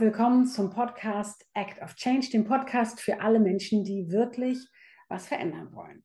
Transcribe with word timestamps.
willkommen 0.00 0.46
zum 0.46 0.70
Podcast 0.70 1.46
Act 1.52 1.82
of 1.82 1.94
Change, 1.94 2.30
dem 2.30 2.46
Podcast 2.46 3.02
für 3.02 3.20
alle 3.20 3.38
Menschen, 3.38 3.84
die 3.84 4.10
wirklich 4.10 4.66
was 5.10 5.26
verändern 5.26 5.74
wollen. 5.74 6.02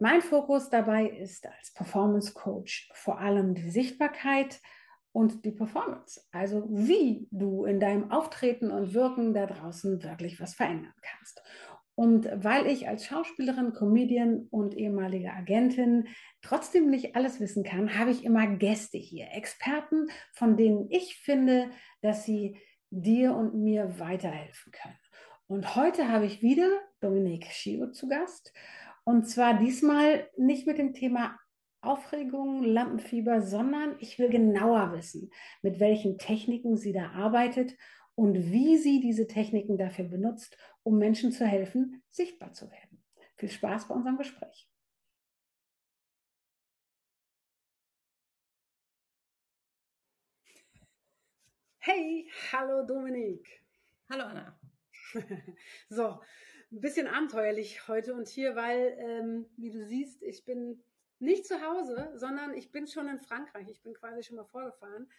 Mein 0.00 0.22
Fokus 0.22 0.70
dabei 0.70 1.06
ist 1.06 1.46
als 1.46 1.72
Performance 1.72 2.34
Coach 2.34 2.90
vor 2.94 3.20
allem 3.20 3.54
die 3.54 3.70
Sichtbarkeit 3.70 4.60
und 5.12 5.44
die 5.44 5.52
Performance, 5.52 6.20
also 6.32 6.66
wie 6.68 7.28
du 7.30 7.64
in 7.64 7.78
deinem 7.78 8.10
Auftreten 8.10 8.72
und 8.72 8.92
Wirken 8.92 9.34
da 9.34 9.46
draußen 9.46 10.02
wirklich 10.02 10.40
was 10.40 10.54
verändern 10.54 10.94
kannst. 11.00 11.42
Und 11.94 12.28
weil 12.34 12.66
ich 12.66 12.88
als 12.88 13.04
Schauspielerin, 13.04 13.72
Comedian 13.72 14.48
und 14.50 14.76
ehemalige 14.76 15.32
Agentin 15.32 16.08
trotzdem 16.42 16.90
nicht 16.90 17.14
alles 17.14 17.38
wissen 17.38 17.62
kann, 17.62 17.96
habe 17.96 18.10
ich 18.10 18.24
immer 18.24 18.48
Gäste 18.48 18.98
hier, 18.98 19.28
Experten, 19.32 20.08
von 20.32 20.56
denen 20.56 20.90
ich 20.90 21.16
finde, 21.16 21.70
dass 22.00 22.24
sie 22.24 22.56
dir 22.90 23.34
und 23.34 23.54
mir 23.54 23.98
weiterhelfen 23.98 24.72
können. 24.72 24.98
Und 25.46 25.74
heute 25.74 26.08
habe 26.08 26.26
ich 26.26 26.42
wieder 26.42 26.68
Dominique 27.00 27.46
Schio 27.46 27.90
zu 27.90 28.08
Gast. 28.08 28.52
Und 29.04 29.28
zwar 29.28 29.58
diesmal 29.58 30.28
nicht 30.36 30.66
mit 30.66 30.78
dem 30.78 30.92
Thema 30.92 31.36
Aufregung, 31.80 32.62
Lampenfieber, 32.62 33.40
sondern 33.40 33.96
ich 34.00 34.18
will 34.18 34.28
genauer 34.28 34.92
wissen, 34.92 35.30
mit 35.62 35.80
welchen 35.80 36.18
Techniken 36.18 36.76
sie 36.76 36.92
da 36.92 37.10
arbeitet 37.12 37.74
und 38.14 38.52
wie 38.52 38.76
sie 38.76 39.00
diese 39.00 39.26
Techniken 39.26 39.78
dafür 39.78 40.04
benutzt, 40.04 40.56
um 40.82 40.98
Menschen 40.98 41.32
zu 41.32 41.46
helfen, 41.46 42.02
sichtbar 42.10 42.52
zu 42.52 42.70
werden. 42.70 43.02
Viel 43.36 43.48
Spaß 43.48 43.88
bei 43.88 43.94
unserem 43.94 44.18
Gespräch. 44.18 44.69
Hey, 51.82 52.30
hallo 52.52 52.84
Dominik. 52.84 53.64
Hallo 54.10 54.24
Anna. 54.24 54.60
so, 55.88 56.20
ein 56.70 56.80
bisschen 56.82 57.06
abenteuerlich 57.06 57.88
heute 57.88 58.12
und 58.12 58.28
hier, 58.28 58.54
weil, 58.54 58.98
ähm, 58.98 59.46
wie 59.56 59.70
du 59.70 59.82
siehst, 59.86 60.22
ich 60.22 60.44
bin 60.44 60.84
nicht 61.20 61.46
zu 61.46 61.62
Hause, 61.62 62.12
sondern 62.16 62.52
ich 62.52 62.70
bin 62.70 62.86
schon 62.86 63.08
in 63.08 63.18
Frankreich. 63.18 63.66
Ich 63.70 63.80
bin 63.80 63.94
quasi 63.94 64.22
schon 64.22 64.36
mal 64.36 64.44
vorgefahren 64.44 65.10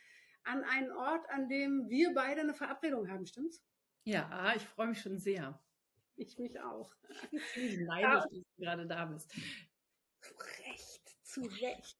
an 0.43 0.63
einen 0.63 0.91
Ort, 0.91 1.27
an 1.31 1.49
dem 1.49 1.89
wir 1.89 2.13
beide 2.13 2.41
eine 2.41 2.53
Verabredung 2.53 3.09
haben, 3.09 3.25
stimmt's? 3.25 3.63
Ja, 4.03 4.53
ich 4.55 4.63
freue 4.67 4.89
mich 4.89 5.01
schon 5.01 5.17
sehr. 5.17 5.59
Ich 6.15 6.37
mich 6.37 6.59
auch. 6.59 6.93
Ich 7.31 7.53
bin 7.55 7.85
neidisch, 7.85 8.23
dass 8.23 8.29
du 8.29 8.43
gerade 8.59 8.85
da 8.85 9.05
bist. 9.05 9.33
Zu 10.21 10.33
Recht, 10.67 11.17
zu 11.23 11.41
Recht. 11.41 11.97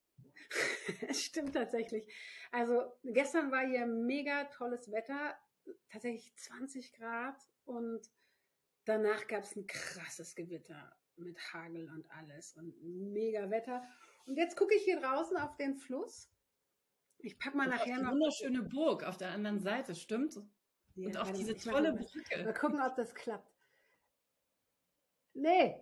Es 1.08 1.24
stimmt 1.26 1.54
tatsächlich. 1.54 2.06
Also 2.52 2.94
gestern 3.04 3.52
war 3.52 3.66
hier 3.66 3.86
mega 3.86 4.46
tolles 4.46 4.92
Wetter, 4.92 5.36
tatsächlich 5.90 6.36
20 6.36 6.94
Grad 6.94 7.38
und 7.66 8.02
danach 8.86 9.28
gab 9.28 9.44
es 9.44 9.56
ein 9.56 9.68
krasses 9.68 10.36
Gewitter 10.36 10.96
mit 11.16 11.40
Hagel 11.54 11.90
und 11.90 12.10
alles 12.12 12.56
und 12.58 12.76
mega 12.84 13.50
Wetter. 13.50 13.84
Und 14.26 14.38
jetzt 14.38 14.58
gucke 14.58 14.76
ich 14.76 14.84
hier 14.84 15.00
draußen 15.00 15.38
auf 15.38 15.56
den 15.58 15.76
Fluss 15.76 16.30
ich 17.24 17.38
pack 17.38 17.56
mal 17.56 17.66
und 17.66 17.76
nachher 17.76 17.98
noch. 18.00 18.12
wunderschöne 18.12 18.64
Burg 18.64 19.04
auf 19.04 19.18
der 19.18 19.32
anderen 19.32 19.60
Seite, 19.60 19.96
stimmt? 19.96 20.36
Ja, 20.96 21.08
und 21.08 21.18
auch 21.18 21.32
diese 21.32 21.56
tolle 21.56 21.94
Brücke. 21.94 22.44
Mal 22.44 22.54
gucken, 22.54 22.82
ob 22.82 22.96
das 22.96 23.14
klappt. 23.14 23.52
Nee. 25.34 25.76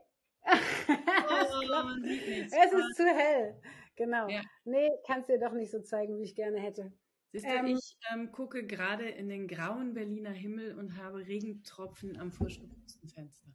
Oh, 0.44 0.52
es 2.06 2.74
ist 2.74 2.96
zu 2.96 3.06
hell. 3.06 3.62
Genau. 4.00 4.30
Ja. 4.30 4.42
Nee, 4.64 4.90
kannst 5.06 5.30
dir 5.30 5.40
doch 5.40 5.52
nicht 5.52 5.72
so 5.72 5.82
zeigen, 5.82 6.18
wie 6.18 6.24
ich 6.24 6.34
gerne 6.34 6.58
hätte. 6.58 6.94
Siehst 7.34 7.46
du, 7.46 7.50
ähm, 7.50 7.66
ich 7.66 7.98
ähm, 8.14 8.32
gucke 8.32 8.66
gerade 8.66 9.10
in 9.10 9.28
den 9.28 9.46
grauen 9.46 9.94
Berliner 9.94 10.32
Himmel 10.32 10.80
und 10.80 10.96
habe 10.96 11.28
Regentropfen 11.28 12.18
am 12.18 12.32
frisch 12.32 12.62
geputzten 12.62 13.10
Fenster. 13.10 13.50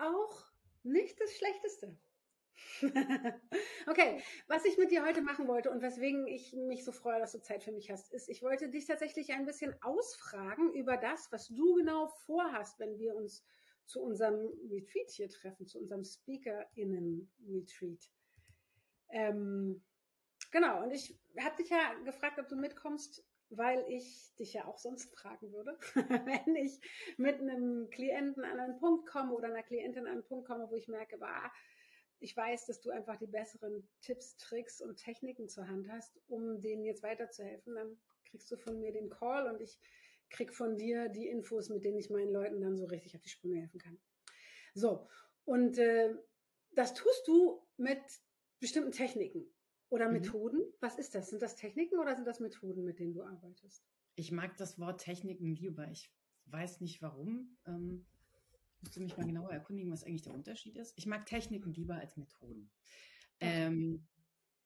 Auch 0.00 0.46
nicht 0.82 1.20
das 1.20 1.32
Schlechteste. 1.36 1.96
okay, 3.86 4.20
was 4.48 4.64
ich 4.64 4.76
mit 4.78 4.90
dir 4.90 5.06
heute 5.06 5.22
machen 5.22 5.46
wollte 5.46 5.70
und 5.70 5.80
weswegen 5.80 6.26
ich 6.26 6.52
mich 6.52 6.84
so 6.84 6.90
freue, 6.90 7.20
dass 7.20 7.30
du 7.30 7.40
Zeit 7.40 7.62
für 7.62 7.72
mich 7.72 7.88
hast, 7.88 8.12
ist, 8.12 8.28
ich 8.28 8.42
wollte 8.42 8.68
dich 8.68 8.84
tatsächlich 8.84 9.32
ein 9.32 9.46
bisschen 9.46 9.80
ausfragen 9.80 10.74
über 10.74 10.96
das, 10.96 11.30
was 11.30 11.46
du 11.46 11.74
genau 11.74 12.08
vorhast, 12.26 12.80
wenn 12.80 12.98
wir 12.98 13.14
uns 13.14 13.44
zu 13.86 14.02
unserem 14.02 14.50
Retreat 14.68 15.10
hier 15.10 15.28
treffen, 15.28 15.68
zu 15.68 15.78
unserem 15.78 16.04
SpeakerInnen-Retreat. 16.04 18.10
Ähm, 19.10 19.82
genau, 20.50 20.82
und 20.84 20.92
ich 20.92 21.18
habe 21.38 21.56
dich 21.56 21.70
ja 21.70 21.94
gefragt, 22.04 22.38
ob 22.38 22.48
du 22.48 22.56
mitkommst, 22.56 23.24
weil 23.50 23.84
ich 23.88 24.32
dich 24.38 24.52
ja 24.52 24.66
auch 24.66 24.78
sonst 24.78 25.12
fragen 25.16 25.52
würde, 25.52 25.76
wenn 25.94 26.54
ich 26.56 26.80
mit 27.16 27.40
einem 27.40 27.90
Klienten 27.90 28.44
an 28.44 28.60
einen 28.60 28.78
Punkt 28.78 29.06
komme 29.06 29.32
oder 29.32 29.48
einer 29.48 29.62
Klientin 29.62 30.06
an 30.06 30.12
einen 30.12 30.24
Punkt 30.24 30.46
komme, 30.46 30.70
wo 30.70 30.76
ich 30.76 30.88
merke, 30.88 31.18
bah, 31.18 31.52
ich 32.20 32.36
weiß, 32.36 32.66
dass 32.66 32.80
du 32.80 32.90
einfach 32.90 33.16
die 33.16 33.26
besseren 33.26 33.88
Tipps, 34.02 34.36
Tricks 34.36 34.80
und 34.80 34.96
Techniken 34.96 35.48
zur 35.48 35.66
Hand 35.66 35.88
hast, 35.90 36.20
um 36.28 36.60
denen 36.60 36.84
jetzt 36.84 37.02
weiterzuhelfen. 37.02 37.74
Dann 37.74 37.98
kriegst 38.26 38.50
du 38.50 38.56
von 38.56 38.78
mir 38.78 38.92
den 38.92 39.08
Call 39.08 39.48
und 39.48 39.60
ich 39.60 39.80
krieg 40.28 40.54
von 40.54 40.76
dir 40.76 41.08
die 41.08 41.26
Infos, 41.26 41.70
mit 41.70 41.84
denen 41.84 41.98
ich 41.98 42.10
meinen 42.10 42.30
Leuten 42.30 42.60
dann 42.60 42.76
so 42.76 42.84
richtig 42.84 43.16
auf 43.16 43.22
die 43.22 43.30
Sprünge 43.30 43.60
helfen 43.60 43.80
kann. 43.80 43.98
So, 44.74 45.08
und 45.44 45.78
äh, 45.78 46.14
das 46.72 46.94
tust 46.94 47.26
du 47.26 47.66
mit 47.76 48.02
bestimmten 48.60 48.92
Techniken 48.92 49.44
oder 49.88 50.06
mhm. 50.06 50.14
Methoden. 50.14 50.62
Was 50.80 50.98
ist 50.98 51.14
das? 51.14 51.30
Sind 51.30 51.42
das 51.42 51.56
Techniken 51.56 51.98
oder 51.98 52.14
sind 52.14 52.26
das 52.26 52.40
Methoden, 52.40 52.84
mit 52.84 52.98
denen 52.98 53.12
du 53.12 53.22
arbeitest? 53.22 53.84
Ich 54.14 54.32
mag 54.32 54.56
das 54.56 54.78
Wort 54.78 55.00
Techniken 55.00 55.54
lieber. 55.54 55.88
Ich 55.90 56.12
weiß 56.46 56.80
nicht 56.80 57.02
warum. 57.02 57.56
Ähm, 57.66 58.06
Musst 58.82 58.96
du 58.96 59.00
mich 59.00 59.16
mal 59.16 59.26
genauer 59.26 59.50
erkundigen, 59.50 59.92
was 59.92 60.04
eigentlich 60.04 60.22
der 60.22 60.34
Unterschied 60.34 60.76
ist? 60.76 60.94
Ich 60.96 61.06
mag 61.06 61.26
Techniken 61.26 61.72
lieber 61.72 61.96
als 61.96 62.16
Methoden. 62.16 62.70
Ähm, 63.40 64.06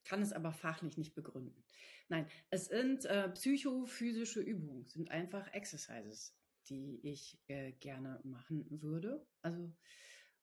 kann 0.05 0.21
es 0.21 0.31
aber 0.31 0.53
fachlich 0.53 0.97
nicht 0.97 1.15
begründen. 1.15 1.63
Nein, 2.07 2.27
es 2.49 2.65
sind 2.65 3.05
äh, 3.05 3.29
psychophysische 3.29 4.39
Übungen, 4.39 4.85
sind 4.85 5.11
einfach 5.11 5.51
Exercises, 5.53 6.37
die 6.69 6.99
ich 7.03 7.39
äh, 7.47 7.73
gerne 7.73 8.21
machen 8.23 8.65
würde. 8.81 9.25
Also 9.41 9.73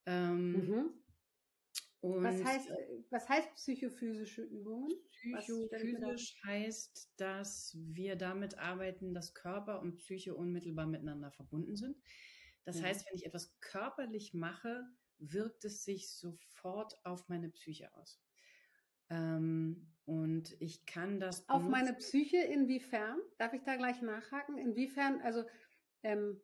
ähm, 0.04 0.52
mhm. 0.52 0.90
Was 2.02 2.44
heißt, 2.44 2.68
was 3.10 3.28
heißt 3.28 3.54
psychophysische 3.54 4.42
Übungen? 4.42 4.90
Psychophysisch 5.12 6.36
heißt, 6.44 7.12
dass 7.16 7.76
wir 7.78 8.16
damit 8.16 8.58
arbeiten, 8.58 9.14
dass 9.14 9.34
Körper 9.34 9.80
und 9.80 9.96
Psyche 9.96 10.34
unmittelbar 10.34 10.86
miteinander 10.86 11.30
verbunden 11.30 11.76
sind. 11.76 11.96
Das 12.64 12.80
ja. 12.80 12.86
heißt, 12.86 13.06
wenn 13.06 13.14
ich 13.14 13.26
etwas 13.26 13.56
körperlich 13.60 14.34
mache, 14.34 14.84
wirkt 15.18 15.64
es 15.64 15.84
sich 15.84 16.10
sofort 16.10 16.98
auf 17.04 17.28
meine 17.28 17.50
Psyche 17.50 17.94
aus. 17.94 18.20
Ähm, 19.08 19.92
und 20.04 20.56
ich 20.60 20.84
kann 20.86 21.20
das. 21.20 21.48
Auf 21.48 21.68
meine 21.68 21.94
Psyche 21.94 22.38
inwiefern? 22.38 23.20
Darf 23.38 23.52
ich 23.52 23.62
da 23.62 23.76
gleich 23.76 24.02
nachhaken? 24.02 24.58
Inwiefern, 24.58 25.20
also 25.20 25.44
ähm, 26.02 26.40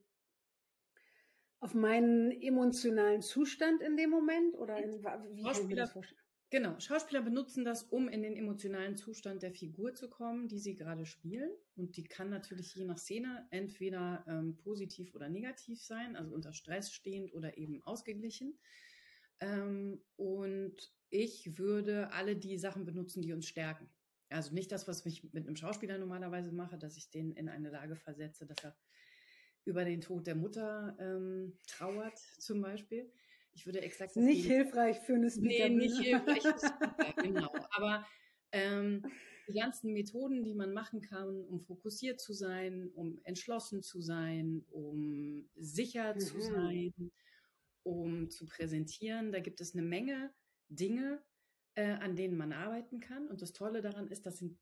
auf 1.60 1.74
meinen 1.74 2.30
emotionalen 2.30 3.22
Zustand 3.22 3.82
in 3.82 3.96
dem 3.96 4.10
Moment? 4.10 4.56
Oder 4.56 4.78
in, 4.78 4.92
wie 4.92 5.42
kann 5.42 5.70
ich 5.70 5.76
das 5.76 5.92
vorstellen? 5.92 6.20
Genau, 6.50 6.80
Schauspieler 6.80 7.20
benutzen 7.20 7.62
das, 7.66 7.82
um 7.82 8.08
in 8.08 8.22
den 8.22 8.34
emotionalen 8.34 8.96
Zustand 8.96 9.42
der 9.42 9.52
Figur 9.52 9.94
zu 9.94 10.08
kommen, 10.08 10.48
die 10.48 10.58
sie 10.58 10.74
gerade 10.74 11.04
spielen. 11.04 11.50
Und 11.76 11.98
die 11.98 12.04
kann 12.04 12.30
natürlich 12.30 12.74
je 12.74 12.86
nach 12.86 12.96
Szene 12.96 13.46
entweder 13.50 14.24
ähm, 14.26 14.56
positiv 14.56 15.14
oder 15.14 15.28
negativ 15.28 15.82
sein, 15.82 16.16
also 16.16 16.34
unter 16.34 16.54
Stress 16.54 16.90
stehend 16.90 17.34
oder 17.34 17.58
eben 17.58 17.82
ausgeglichen. 17.82 18.58
Ähm, 19.40 20.00
und 20.16 20.76
ich 21.10 21.58
würde 21.58 22.10
alle 22.12 22.34
die 22.34 22.56
Sachen 22.56 22.86
benutzen, 22.86 23.20
die 23.20 23.34
uns 23.34 23.46
stärken. 23.46 23.90
Also 24.30 24.54
nicht 24.54 24.72
das, 24.72 24.88
was 24.88 25.04
ich 25.04 25.24
mit 25.34 25.46
einem 25.46 25.56
Schauspieler 25.56 25.98
normalerweise 25.98 26.52
mache, 26.52 26.78
dass 26.78 26.96
ich 26.96 27.10
den 27.10 27.32
in 27.32 27.50
eine 27.50 27.70
Lage 27.70 27.96
versetze, 27.96 28.46
dass 28.46 28.64
er 28.64 28.74
über 29.68 29.84
den 29.84 30.00
Tod 30.00 30.26
der 30.26 30.34
Mutter 30.34 30.96
ähm, 30.98 31.52
trauert, 31.66 32.18
zum 32.38 32.60
Beispiel, 32.60 33.10
ich 33.54 33.66
würde 33.66 33.80
exakt 33.82 34.16
nicht 34.16 34.44
hilfreich 34.46 34.98
für 35.00 35.14
eine 35.14 35.30
Speaker. 35.30 35.68
Nee, 35.68 35.76
nicht 35.76 35.98
hilfreich 35.98 36.42
für 36.42 36.58
Speaker, 36.58 37.22
genau. 37.22 37.52
Aber 37.70 38.06
ähm, 38.52 39.04
die 39.48 39.58
ganzen 39.58 39.92
Methoden, 39.92 40.44
die 40.44 40.54
man 40.54 40.72
machen 40.72 41.00
kann, 41.00 41.44
um 41.44 41.60
fokussiert 41.60 42.20
zu 42.20 42.32
sein, 42.32 42.90
um 42.94 43.18
entschlossen 43.24 43.82
zu 43.82 44.00
sein, 44.00 44.64
um 44.70 45.48
sicher 45.56 46.14
mhm. 46.14 46.20
zu 46.20 46.40
sein, 46.40 46.92
um 47.82 48.30
zu 48.30 48.46
präsentieren, 48.46 49.32
da 49.32 49.40
gibt 49.40 49.60
es 49.60 49.74
eine 49.74 49.82
Menge 49.82 50.32
Dinge, 50.68 51.22
äh, 51.74 51.92
an 51.92 52.14
denen 52.14 52.36
man 52.36 52.52
arbeiten 52.52 53.00
kann. 53.00 53.26
Und 53.28 53.42
das 53.42 53.52
Tolle 53.52 53.80
daran 53.80 54.08
ist, 54.08 54.26
das 54.26 54.38
sind 54.38 54.58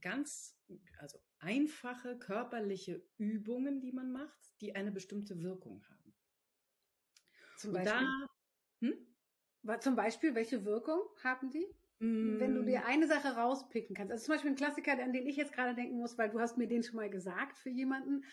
ganz, 0.00 0.56
also 0.98 1.18
einfache 1.38 2.18
körperliche 2.18 3.02
Übungen, 3.18 3.80
die 3.80 3.92
man 3.92 4.12
macht, 4.12 4.38
die 4.60 4.74
eine 4.74 4.92
bestimmte 4.92 5.40
Wirkung 5.40 5.82
haben. 5.88 6.14
Zum 7.56 7.72
Beispiel? 7.72 7.92
Da, 7.92 8.28
hm? 8.80 9.80
Zum 9.80 9.96
Beispiel, 9.96 10.34
welche 10.34 10.64
Wirkung 10.64 11.00
haben 11.22 11.50
die? 11.50 11.66
wenn 12.00 12.54
du 12.54 12.62
dir 12.62 12.80
mm. 12.80 12.86
eine 12.86 13.06
Sache 13.06 13.36
rauspicken 13.36 13.94
kannst. 13.94 14.10
Also 14.10 14.24
zum 14.24 14.34
Beispiel 14.34 14.52
ein 14.52 14.56
Klassiker, 14.56 14.92
an 14.92 15.12
den 15.12 15.26
ich 15.26 15.36
jetzt 15.36 15.52
gerade 15.52 15.74
denken 15.74 15.98
muss, 15.98 16.16
weil 16.16 16.30
du 16.30 16.40
hast 16.40 16.56
mir 16.56 16.66
den 16.66 16.82
schon 16.82 16.96
mal 16.96 17.10
gesagt 17.10 17.58
für 17.58 17.68
jemanden, 17.68 18.24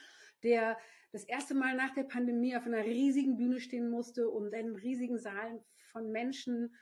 der 0.43 0.77
das 1.11 1.25
erste 1.25 1.53
Mal 1.53 1.75
nach 1.75 1.93
der 1.93 2.03
Pandemie 2.03 2.55
auf 2.55 2.65
einer 2.65 2.85
riesigen 2.85 3.35
Bühne 3.35 3.59
stehen 3.59 3.89
musste 3.89 4.29
und 4.29 4.53
einen 4.53 4.75
riesigen 4.77 5.17
Saal 5.17 5.61
von 5.91 6.11
Menschen 6.11 6.75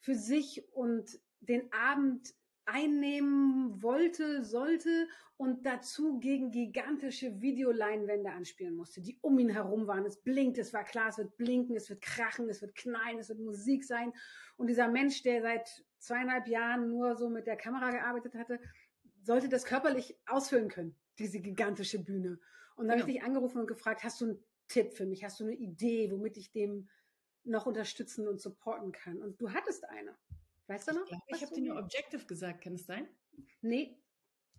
für 0.00 0.14
sich 0.14 0.62
und 0.72 1.18
den 1.40 1.72
Abend 1.72 2.34
einnehmen 2.66 3.82
wollte, 3.82 4.44
sollte 4.44 5.08
und 5.36 5.66
dazu 5.66 6.18
gegen 6.18 6.50
gigantische 6.50 7.40
Videoleinwände 7.40 8.30
anspielen 8.30 8.74
musste, 8.74 9.00
die 9.00 9.18
um 9.20 9.38
ihn 9.38 9.50
herum 9.50 9.86
waren. 9.86 10.04
Es 10.04 10.16
blinkt, 10.22 10.58
es 10.58 10.72
war 10.72 10.84
klar, 10.84 11.08
es 11.08 11.18
wird 11.18 11.36
blinken, 11.36 11.76
es 11.76 11.88
wird 11.88 12.02
krachen, 12.02 12.48
es 12.48 12.62
wird 12.62 12.74
knallen, 12.74 13.18
es 13.18 13.28
wird 13.28 13.40
Musik 13.40 13.84
sein. 13.84 14.12
Und 14.56 14.68
dieser 14.68 14.88
Mensch, 14.88 15.22
der 15.22 15.42
seit 15.42 15.84
zweieinhalb 15.98 16.48
Jahren 16.48 16.88
nur 16.88 17.16
so 17.16 17.28
mit 17.28 17.46
der 17.46 17.56
Kamera 17.56 17.90
gearbeitet 17.90 18.34
hatte, 18.34 18.60
sollte 19.22 19.48
das 19.48 19.64
körperlich 19.64 20.18
ausfüllen 20.26 20.68
können, 20.68 20.96
diese 21.18 21.40
gigantische 21.40 21.98
Bühne. 21.98 22.38
Und 22.76 22.88
dann 22.88 22.96
genau. 22.96 23.02
habe 23.02 23.10
ich 23.10 23.16
dich 23.18 23.24
angerufen 23.24 23.58
und 23.58 23.66
gefragt, 23.66 24.04
hast 24.04 24.20
du 24.20 24.26
einen 24.26 24.44
Tipp 24.68 24.94
für 24.94 25.06
mich? 25.06 25.24
Hast 25.24 25.40
du 25.40 25.44
eine 25.44 25.54
Idee, 25.54 26.10
womit 26.10 26.36
ich 26.36 26.52
dem 26.52 26.88
noch 27.44 27.66
unterstützen 27.66 28.26
und 28.26 28.40
supporten 28.40 28.92
kann? 28.92 29.22
Und 29.22 29.40
du 29.40 29.52
hattest 29.52 29.88
eine. 29.88 30.16
Weißt 30.68 30.88
du 30.88 30.94
noch? 30.94 31.06
Ich, 31.06 31.36
ich 31.36 31.42
habe 31.42 31.54
dir 31.54 31.62
nur 31.62 31.78
Objective 31.78 32.24
gesagt, 32.26 32.62
kann 32.62 32.74
es 32.74 32.86
sein? 32.86 33.08
Nee. 33.60 33.98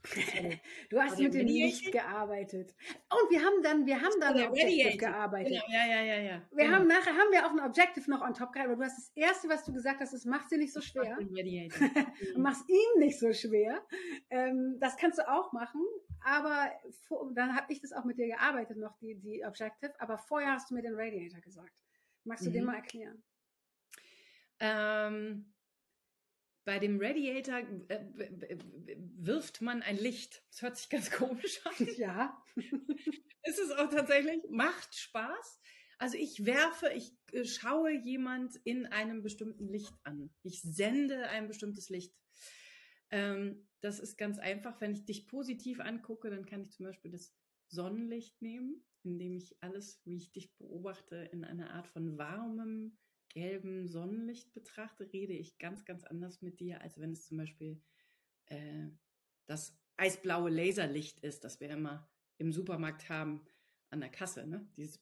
Du 0.89 1.01
hast 1.01 1.19
mit 1.19 1.33
dem 1.33 1.47
Licht 1.47 1.91
gearbeitet. 1.91 2.73
Und 3.09 3.31
wir 3.31 3.43
haben 3.43 3.61
dann, 3.61 3.85
wir 3.85 4.01
haben 4.01 4.19
dann 4.19 4.49
Objective 4.49 4.97
gearbeitet. 4.97 5.53
Genau, 5.53 5.65
ja, 5.69 5.85
ja, 5.85 6.01
ja, 6.01 6.19
ja. 6.19 6.41
Wir 6.51 6.65
genau. 6.65 6.77
haben 6.77 6.87
nachher 6.87 7.13
haben 7.13 7.31
wir 7.31 7.45
auch 7.45 7.51
ein 7.51 7.59
Objective 7.59 8.09
noch 8.09 8.21
on 8.21 8.33
top 8.33 8.53
gehabt, 8.53 8.69
aber 8.69 8.77
du 8.77 8.83
hast 8.83 8.97
das 8.97 9.11
erste, 9.15 9.49
was 9.49 9.65
du 9.65 9.73
gesagt 9.73 9.99
hast, 9.99 10.13
es 10.13 10.25
macht 10.25 10.51
dir 10.51 10.57
nicht 10.57 10.73
so 10.73 10.81
schwer. 10.81 11.17
du 11.17 11.25
machst 12.39 12.69
ihm 12.69 12.99
nicht 12.99 13.19
so 13.19 13.33
schwer. 13.33 13.85
Ähm, 14.29 14.77
das 14.79 14.95
kannst 14.97 15.19
du 15.19 15.27
auch 15.27 15.51
machen, 15.51 15.81
aber 16.21 16.71
vor, 17.07 17.31
dann 17.33 17.55
habe 17.55 17.71
ich 17.73 17.81
das 17.81 17.91
auch 17.91 18.05
mit 18.05 18.17
dir 18.17 18.27
gearbeitet, 18.27 18.77
noch 18.77 18.97
die, 18.99 19.15
die 19.15 19.43
Objective, 19.45 19.93
aber 19.99 20.17
vorher 20.17 20.53
hast 20.53 20.69
du 20.69 20.75
mir 20.75 20.81
den 20.81 20.95
Radiator 20.95 21.41
gesagt. 21.41 21.73
Magst 22.23 22.45
du 22.45 22.49
mhm. 22.49 22.53
den 22.53 22.65
mal 22.65 22.75
erklären? 22.75 23.23
Ähm, 24.59 25.53
bei 26.67 26.79
dem 26.79 26.99
Radiator 26.99 27.59
äh, 27.87 28.57
wirft 29.15 29.61
man 29.61 29.81
ein 29.83 29.95
Licht. 29.95 30.43
Das 30.51 30.61
hört 30.61 30.75
sich 30.75 30.89
ganz 30.89 31.09
komisch 31.11 31.65
an. 31.65 31.87
Ja. 31.95 32.43
ist 33.43 33.59
es 33.59 33.71
auch 33.71 33.89
tatsächlich. 33.89 34.43
Macht 34.49 34.93
Spaß. 34.93 35.61
Also 35.97 36.17
ich 36.17 36.45
werfe, 36.45 36.91
ich 36.93 37.15
äh, 37.31 37.45
schaue 37.45 37.91
jemand 37.91 38.57
in 38.65 38.85
einem 38.85 39.23
bestimmten 39.23 39.69
Licht 39.69 39.93
an. 40.03 40.29
Ich 40.43 40.61
sende 40.61 41.29
ein 41.29 41.47
bestimmtes 41.47 41.87
Licht. 41.87 42.13
Ähm, 43.11 43.65
das 43.79 44.01
ist 44.01 44.17
ganz 44.17 44.37
einfach. 44.37 44.81
Wenn 44.81 44.91
ich 44.91 45.05
dich 45.05 45.25
positiv 45.25 45.79
angucke, 45.79 46.29
dann 46.29 46.45
kann 46.45 46.63
ich 46.63 46.71
zum 46.71 46.85
Beispiel 46.85 47.11
das 47.11 47.33
Sonnenlicht 47.69 48.41
nehmen, 48.41 48.83
indem 49.03 49.37
ich 49.37 49.55
alles, 49.61 50.01
wie 50.03 50.17
ich 50.17 50.33
dich 50.33 50.53
beobachte, 50.57 51.29
in 51.31 51.45
einer 51.45 51.69
Art 51.69 51.87
von 51.87 52.17
warmem, 52.17 52.97
gelben 53.29 53.87
Sonnenlicht 53.87 54.53
betrachte, 54.53 55.11
rede 55.11 55.33
ich 55.33 55.57
ganz, 55.57 55.85
ganz 55.85 56.03
anders 56.03 56.41
mit 56.41 56.59
dir, 56.59 56.81
als 56.81 56.99
wenn 56.99 57.11
es 57.11 57.25
zum 57.25 57.37
Beispiel 57.37 57.81
äh, 58.45 58.87
das 59.45 59.77
eisblaue 59.97 60.49
Laserlicht 60.49 61.19
ist, 61.19 61.43
das 61.43 61.59
wir 61.59 61.69
immer 61.69 62.09
im 62.37 62.51
Supermarkt 62.51 63.09
haben 63.09 63.45
an 63.89 63.99
der 63.99 64.09
Kasse, 64.09 64.45
ne? 64.45 64.67
Dieses 64.77 64.99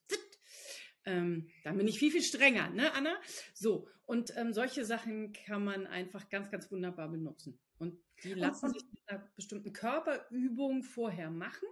ähm, 1.06 1.50
da 1.64 1.72
bin 1.74 1.88
ich 1.88 2.00
viel, 2.00 2.12
viel 2.12 2.24
strenger, 2.24 2.70
ne, 2.70 2.94
Anna? 2.94 3.16
So, 3.54 3.88
und 4.06 4.34
ähm, 4.38 4.54
solche 4.54 4.86
Sachen 4.86 5.34
kann 5.34 5.64
man 5.64 5.86
einfach 5.88 6.30
ganz, 6.30 6.50
ganz 6.50 6.72
wunderbar 6.72 7.10
benutzen. 7.10 7.60
Und 7.78 8.00
die 8.24 8.34
lassen 8.34 8.72
sich 8.72 8.84
mit 8.90 9.02
einer 9.08 9.32
bestimmten 9.36 9.74
Körperübung 9.74 10.84
vorher 10.84 11.30
machen. 11.30 11.68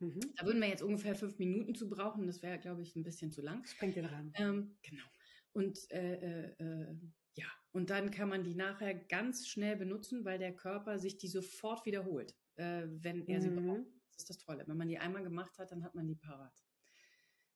Mhm. 0.00 0.20
Da 0.36 0.44
würden 0.44 0.60
wir 0.60 0.68
jetzt 0.68 0.82
ungefähr 0.82 1.14
fünf 1.14 1.38
Minuten 1.38 1.74
zu 1.74 1.88
brauchen. 1.88 2.26
Das 2.26 2.42
wäre, 2.42 2.58
glaube 2.58 2.82
ich, 2.82 2.96
ein 2.96 3.02
bisschen 3.04 3.30
zu 3.30 3.42
lang. 3.42 3.64
Sprengt 3.64 3.96
den 3.96 4.06
Rahmen. 4.06 4.32
Ähm, 4.36 4.76
genau. 4.82 5.04
Und 5.52 5.90
äh, 5.90 6.14
äh, 6.14 6.54
äh, 6.58 6.96
ja, 7.34 7.46
und 7.72 7.90
dann 7.90 8.10
kann 8.10 8.28
man 8.28 8.44
die 8.44 8.54
nachher 8.54 8.94
ganz 8.94 9.48
schnell 9.48 9.76
benutzen, 9.76 10.24
weil 10.24 10.38
der 10.38 10.54
Körper 10.54 10.98
sich 10.98 11.18
die 11.18 11.28
sofort 11.28 11.84
wiederholt, 11.86 12.34
äh, 12.56 12.84
wenn 12.86 13.26
er 13.26 13.38
mhm. 13.38 13.42
sie 13.42 13.50
braucht. 13.50 13.86
Das 14.12 14.22
ist 14.22 14.30
das 14.30 14.38
Tolle. 14.38 14.66
Wenn 14.66 14.76
man 14.76 14.88
die 14.88 14.98
einmal 14.98 15.22
gemacht 15.22 15.58
hat, 15.58 15.72
dann 15.72 15.82
hat 15.82 15.94
man 15.94 16.06
die 16.06 16.16
parat. 16.16 16.64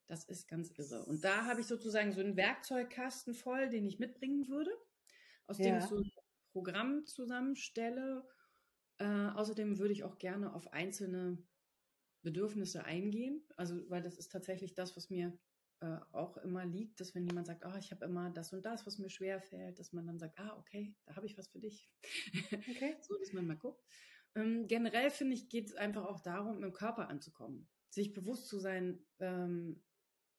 Das 0.07 0.25
ist 0.25 0.49
ganz 0.49 0.71
irre. 0.77 1.05
Und 1.07 1.25
da 1.25 1.47
habe 1.47 1.61
ich 1.61 1.67
sozusagen 1.67 2.13
so 2.13 2.21
einen 2.21 2.37
Werkzeugkasten 2.37 3.35
voll, 3.35 3.71
den 3.71 3.87
ich 3.87 3.99
mitbringen 3.99 4.49
würde, 4.49 4.71
aus 5.47 5.59
ja. 5.59 5.65
dem 5.65 5.79
ich 5.79 5.85
so 5.85 5.97
ein 5.97 6.13
Programm 6.53 7.07
zusammenstelle. 7.07 8.27
Äh, 8.99 9.05
außerdem 9.05 9.79
würde 9.79 9.93
ich 9.93 10.05
auch 10.05 10.19
gerne 10.19 10.55
auf 10.55 10.73
einzelne 10.73 11.39
Bedürfnisse 12.23 12.85
eingehen. 12.85 13.43
Also, 13.57 13.89
weil 13.89 14.03
das 14.03 14.19
ist 14.19 14.31
tatsächlich 14.31 14.75
das, 14.75 14.97
was 14.97 15.11
mir 15.11 15.37
äh, 15.85 16.01
auch 16.13 16.39
immer 16.39 16.65
liegt, 16.65 16.99
dass 17.01 17.15
wenn 17.15 17.27
jemand 17.27 17.47
sagt, 17.47 17.65
oh, 17.67 17.77
ich 17.79 17.91
habe 17.91 18.07
immer 18.07 18.31
das 18.31 18.53
und 18.53 18.65
das, 18.65 18.87
was 18.87 18.99
mir 18.99 19.11
schwer 19.11 19.41
fällt, 19.41 19.79
dass 19.79 19.93
man 19.93 20.07
dann 20.07 20.19
sagt, 20.19 20.39
ah, 20.39 20.57
okay, 20.59 20.95
da 21.05 21.15
habe 21.15 21.27
ich 21.27 21.37
was 21.37 21.49
für 21.49 21.61
dich. 21.61 21.91
Okay. 22.53 22.97
so, 23.03 23.19
dass 23.19 23.33
man 23.33 23.47
mal 23.47 23.57
guckt. 23.57 23.85
Ähm, 24.35 24.67
generell 24.67 25.11
finde 25.11 25.35
ich, 25.35 25.49
geht 25.51 25.67
es 25.67 25.75
einfach 25.75 26.07
auch 26.07 26.21
darum, 26.21 26.65
im 26.65 26.73
Körper 26.73 27.09
anzukommen. 27.09 27.69
Sich 27.91 28.15
bewusst 28.15 28.49
zu 28.49 28.59
sein, 28.59 29.05
ähm, 29.21 29.83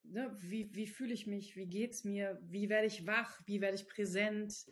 ne, 0.04 0.36
wie, 0.40 0.74
wie 0.74 0.88
fühle 0.88 1.14
ich 1.14 1.28
mich, 1.28 1.56
wie 1.56 1.68
geht 1.68 1.94
es 1.94 2.04
mir, 2.04 2.40
wie 2.42 2.70
werde 2.70 2.88
ich 2.88 3.06
wach, 3.06 3.40
wie 3.46 3.62
werde 3.62 3.76
ich 3.76 3.88
präsent, 3.88 4.66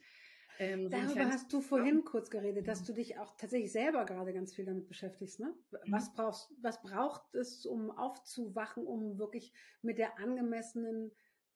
ähm, 0.59 0.89
Darüber 0.89 1.25
hast 1.25 1.51
du 1.51 1.61
vorhin 1.61 2.03
kurz 2.03 2.29
geredet, 2.29 2.67
dass 2.67 2.83
du 2.83 2.94
dich 2.94 3.17
auch 3.17 3.35
tatsächlich 3.38 3.71
selber 3.71 4.05
gerade 4.05 4.33
ganz 4.33 4.53
viel 4.53 4.65
damit 4.65 4.88
beschäftigst. 4.88 5.39
Ne? 5.39 5.53
Mhm. 5.71 5.91
Was, 5.91 6.13
brauchst, 6.13 6.51
was 6.61 6.81
braucht 6.81 7.35
es, 7.35 7.65
um 7.65 7.91
aufzuwachen, 7.91 8.85
um 8.85 9.17
wirklich 9.17 9.53
mit 9.81 9.97
der 9.97 10.19
angemessenen 10.19 11.11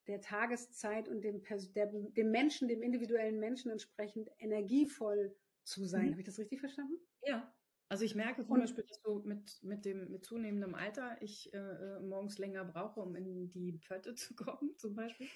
der 0.08 0.22
Tageszeit 0.22 1.10
und 1.10 1.22
dem, 1.22 1.44
der, 1.76 1.88
dem 1.88 2.32
Menschen, 2.32 2.68
dem 2.70 2.82
individuellen 2.82 3.40
Menschen 3.40 3.72
entsprechend 3.72 4.30
energievoll 4.40 5.36
zu 5.64 5.86
sein? 5.86 6.08
Mhm. 6.08 6.12
Habe 6.12 6.22
ich 6.22 6.26
das 6.26 6.40
richtig 6.40 6.60
verstanden? 6.60 6.96
Ja, 7.24 7.54
also 7.90 8.04
ich 8.04 8.16
merke 8.16 8.44
zum 8.44 8.56
und, 8.56 8.60
Beispiel, 8.60 8.84
dass 8.84 9.02
so 9.02 9.22
mit, 9.24 9.64
mit 9.64 9.86
dem 9.86 10.12
mit 10.12 10.26
zunehmendem 10.26 10.76
Alter 10.76 11.22
ich 11.22 11.54
äh, 11.54 11.58
äh 11.58 12.00
morgens 12.02 12.38
länger 12.38 12.66
brauche, 12.66 13.00
um 13.00 13.16
in 13.16 13.50
die 13.50 13.72
Pötte 13.74 14.14
zu 14.16 14.36
kommen, 14.36 14.78
zum 14.78 14.96
Beispiel. 14.96 15.28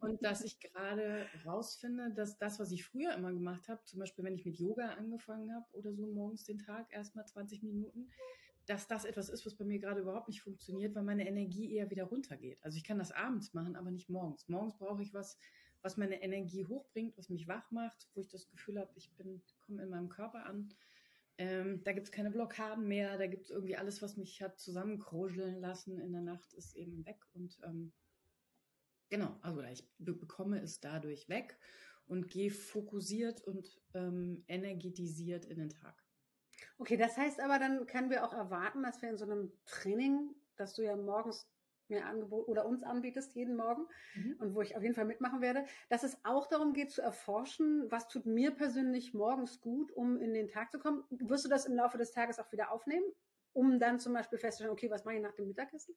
und 0.00 0.22
dass 0.22 0.44
ich 0.44 0.60
gerade 0.60 1.26
rausfinde, 1.44 2.12
dass 2.14 2.38
das, 2.38 2.60
was 2.60 2.70
ich 2.70 2.84
früher 2.84 3.14
immer 3.14 3.32
gemacht 3.32 3.68
habe, 3.68 3.82
zum 3.84 3.98
Beispiel 3.98 4.24
wenn 4.24 4.34
ich 4.34 4.44
mit 4.44 4.56
Yoga 4.56 4.90
angefangen 4.90 5.52
habe 5.52 5.66
oder 5.72 5.92
so 5.92 6.06
morgens 6.06 6.44
den 6.44 6.58
Tag 6.58 6.92
erstmal 6.92 7.26
20 7.26 7.62
Minuten, 7.64 8.08
dass 8.66 8.86
das 8.86 9.04
etwas 9.04 9.28
ist, 9.28 9.44
was 9.44 9.56
bei 9.56 9.64
mir 9.64 9.78
gerade 9.78 10.00
überhaupt 10.00 10.28
nicht 10.28 10.42
funktioniert, 10.42 10.94
weil 10.94 11.02
meine 11.02 11.26
Energie 11.26 11.74
eher 11.74 11.90
wieder 11.90 12.04
runtergeht. 12.04 12.58
Also 12.62 12.78
ich 12.78 12.84
kann 12.84 12.98
das 12.98 13.12
abends 13.12 13.52
machen, 13.52 13.76
aber 13.76 13.90
nicht 13.90 14.08
morgens. 14.08 14.48
Morgens 14.48 14.76
brauche 14.78 15.02
ich 15.02 15.12
was, 15.12 15.38
was 15.82 15.96
meine 15.96 16.22
Energie 16.22 16.64
hochbringt, 16.64 17.18
was 17.18 17.28
mich 17.28 17.46
wach 17.46 17.70
macht, 17.72 18.08
wo 18.14 18.20
ich 18.20 18.28
das 18.28 18.48
Gefühl 18.48 18.78
habe, 18.78 18.90
ich 18.94 19.12
bin 19.16 19.42
komme 19.66 19.82
in 19.82 19.90
meinem 19.90 20.08
Körper 20.08 20.46
an 20.46 20.68
ähm, 21.38 21.82
da 21.84 21.92
gibt 21.92 22.06
es 22.06 22.12
keine 22.12 22.30
Blockaden 22.30 22.86
mehr, 22.86 23.18
da 23.18 23.26
gibt 23.26 23.44
es 23.44 23.50
irgendwie 23.50 23.76
alles, 23.76 24.02
was 24.02 24.16
mich 24.16 24.40
hat 24.42 24.58
zusammenkruscheln 24.58 25.60
lassen 25.60 26.00
in 26.00 26.12
der 26.12 26.22
Nacht, 26.22 26.52
ist 26.52 26.76
eben 26.76 27.04
weg. 27.04 27.24
Und 27.32 27.58
ähm, 27.64 27.92
genau, 29.10 29.36
also 29.42 29.62
ich 29.62 29.88
bekomme 29.98 30.60
es 30.60 30.80
dadurch 30.80 31.28
weg 31.28 31.58
und 32.06 32.28
gehe 32.28 32.50
fokussiert 32.50 33.40
und 33.42 33.80
ähm, 33.94 34.44
energetisiert 34.46 35.44
in 35.46 35.58
den 35.58 35.70
Tag. 35.70 36.04
Okay, 36.78 36.96
das 36.96 37.16
heißt 37.16 37.40
aber, 37.40 37.58
dann 37.58 37.86
können 37.86 38.10
wir 38.10 38.24
auch 38.24 38.32
erwarten, 38.32 38.82
dass 38.82 39.02
wir 39.02 39.10
in 39.10 39.18
so 39.18 39.24
einem 39.24 39.52
Training, 39.64 40.34
dass 40.56 40.74
du 40.74 40.82
ja 40.82 40.96
morgens 40.96 41.48
mir 41.88 42.06
angeboten 42.06 42.50
oder 42.50 42.66
uns 42.66 42.82
anbietest 42.82 43.34
jeden 43.34 43.56
Morgen 43.56 43.86
mhm. 44.14 44.36
und 44.38 44.54
wo 44.54 44.62
ich 44.62 44.76
auf 44.76 44.82
jeden 44.82 44.94
Fall 44.94 45.04
mitmachen 45.04 45.40
werde, 45.40 45.64
dass 45.88 46.02
es 46.02 46.16
auch 46.24 46.46
darum 46.46 46.72
geht 46.72 46.90
zu 46.90 47.02
erforschen, 47.02 47.90
was 47.90 48.08
tut 48.08 48.26
mir 48.26 48.50
persönlich 48.52 49.14
morgens 49.14 49.60
gut, 49.60 49.92
um 49.92 50.16
in 50.18 50.34
den 50.34 50.48
Tag 50.48 50.72
zu 50.72 50.78
kommen. 50.78 51.04
Wirst 51.10 51.44
du 51.44 51.48
das 51.48 51.66
im 51.66 51.74
Laufe 51.74 51.98
des 51.98 52.12
Tages 52.12 52.38
auch 52.38 52.50
wieder 52.52 52.70
aufnehmen, 52.70 53.06
um 53.52 53.78
dann 53.78 53.98
zum 53.98 54.12
Beispiel 54.12 54.38
festzustellen, 54.38 54.72
okay, 54.72 54.90
was 54.90 55.04
mache 55.04 55.16
ich 55.16 55.22
nach 55.22 55.34
dem 55.34 55.48
Mittagessen 55.48 55.94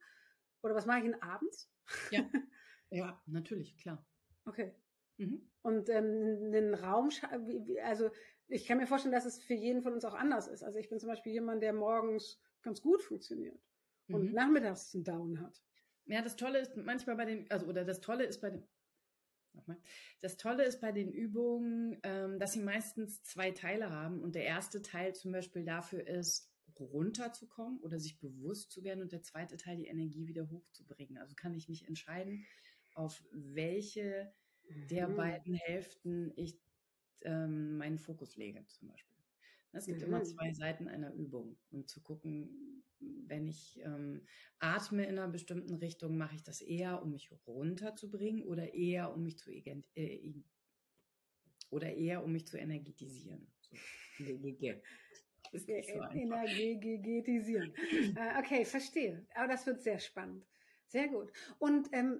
oder 0.61 0.75
was 0.75 0.85
mache 0.85 0.99
ich 0.99 1.03
denn 1.05 1.21
abends? 1.21 1.71
Ja, 2.11 2.21
ja, 2.89 3.21
natürlich, 3.25 3.77
klar. 3.77 4.05
Okay. 4.45 4.75
Mhm. 5.17 5.49
Und 5.61 5.89
ähm, 5.89 6.51
einen 6.53 6.73
Raum, 6.75 7.09
also 7.83 8.11
ich 8.47 8.65
kann 8.65 8.77
mir 8.77 8.87
vorstellen, 8.87 9.13
dass 9.13 9.25
es 9.25 9.41
für 9.41 9.53
jeden 9.53 9.81
von 9.81 9.93
uns 9.93 10.05
auch 10.05 10.13
anders 10.13 10.47
ist. 10.47 10.63
Also 10.63 10.79
ich 10.79 10.89
bin 10.89 10.99
zum 10.99 11.09
Beispiel 11.09 11.33
jemand, 11.33 11.61
der 11.61 11.73
morgens 11.73 12.39
ganz 12.61 12.81
gut 12.81 13.01
funktioniert 13.01 13.59
und 14.09 14.27
mhm. 14.27 14.33
nachmittags 14.33 14.93
einen 14.93 15.03
Down 15.03 15.41
hat. 15.41 15.61
Ja, 16.07 16.21
das 16.21 16.35
Tolle 16.35 16.59
ist 16.59 16.75
manchmal 16.77 17.15
bei 17.15 17.25
den, 17.25 17.49
also 17.51 17.67
oder 17.67 17.83
das 17.83 18.01
Tolle 18.01 18.25
ist 18.25 18.41
bei 18.41 18.49
den, 18.49 18.63
nochmal, 19.53 19.77
das 20.21 20.37
Tolle 20.37 20.63
ist 20.63 20.79
bei 20.79 20.91
den 20.91 21.11
Übungen, 21.11 21.99
ähm, 22.03 22.39
dass 22.39 22.53
sie 22.53 22.61
meistens 22.61 23.23
zwei 23.23 23.51
Teile 23.51 23.91
haben 23.91 24.21
und 24.21 24.35
der 24.35 24.45
erste 24.45 24.81
Teil 24.81 25.13
zum 25.15 25.31
Beispiel 25.31 25.65
dafür 25.65 26.07
ist, 26.07 26.51
runterzukommen 26.79 27.79
oder 27.79 27.99
sich 27.99 28.19
bewusst 28.19 28.71
zu 28.71 28.83
werden 28.83 29.01
und 29.01 29.11
der 29.11 29.23
zweite 29.23 29.57
Teil 29.57 29.77
die 29.77 29.87
Energie 29.87 30.27
wieder 30.27 30.49
hochzubringen. 30.49 31.17
Also 31.17 31.35
kann 31.35 31.55
ich 31.55 31.67
mich 31.69 31.87
entscheiden, 31.87 32.45
auf 32.93 33.23
welche 33.31 34.31
mhm. 34.67 34.87
der 34.87 35.07
beiden 35.07 35.55
Hälften 35.55 36.31
ich 36.35 36.59
ähm, 37.21 37.77
meinen 37.77 37.97
Fokus 37.97 38.35
lege, 38.35 38.65
zum 38.67 38.89
Beispiel. 38.89 39.16
Es 39.73 39.85
gibt 39.85 40.01
mhm. 40.01 40.07
immer 40.07 40.23
zwei 40.23 40.53
Seiten 40.53 40.87
einer 40.87 41.13
Übung. 41.13 41.57
Um 41.71 41.87
zu 41.87 42.01
gucken, 42.01 42.83
wenn 42.99 43.47
ich 43.47 43.79
ähm, 43.83 44.25
atme 44.59 45.05
in 45.05 45.19
einer 45.19 45.27
bestimmten 45.27 45.75
Richtung, 45.75 46.17
mache 46.17 46.35
ich 46.35 46.43
das 46.43 46.61
eher, 46.61 47.01
um 47.01 47.11
mich 47.11 47.31
runterzubringen 47.45 48.43
oder 48.43 48.73
eher, 48.73 49.13
um 49.13 49.23
mich 49.23 49.37
zu 49.37 49.51
äh, 49.51 50.33
oder 51.69 51.93
eher, 51.93 52.23
um 52.23 52.31
mich 52.31 52.47
zu 52.47 52.57
energetisieren. 52.57 53.51
So. 53.59 53.75
Ist 55.51 55.67
nicht 55.67 55.89
so 55.89 56.01
Energetisieren. 56.01 57.73
äh, 58.15 58.39
okay, 58.39 58.65
verstehe. 58.65 59.25
Aber 59.35 59.47
das 59.47 59.65
wird 59.65 59.81
sehr 59.81 59.99
spannend. 59.99 60.45
Sehr 60.87 61.07
gut. 61.07 61.31
Und 61.59 61.89
ähm, 61.91 62.19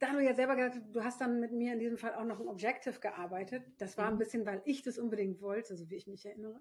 da 0.00 0.12
du 0.12 0.20
ja 0.20 0.34
selber 0.34 0.56
gesagt 0.56 0.76
hast, 0.76 0.94
du 0.94 1.04
hast 1.04 1.20
dann 1.20 1.40
mit 1.40 1.52
mir 1.52 1.74
in 1.74 1.78
diesem 1.78 1.98
Fall 1.98 2.14
auch 2.14 2.24
noch 2.24 2.40
ein 2.40 2.48
Objective 2.48 2.98
gearbeitet. 2.98 3.62
Das 3.78 3.98
war 3.98 4.08
ein 4.08 4.14
mhm. 4.14 4.18
bisschen, 4.18 4.46
weil 4.46 4.62
ich 4.64 4.82
das 4.82 4.98
unbedingt 4.98 5.40
wollte, 5.40 5.76
so 5.76 5.88
wie 5.90 5.96
ich 5.96 6.06
mich 6.06 6.24
erinnere. 6.24 6.58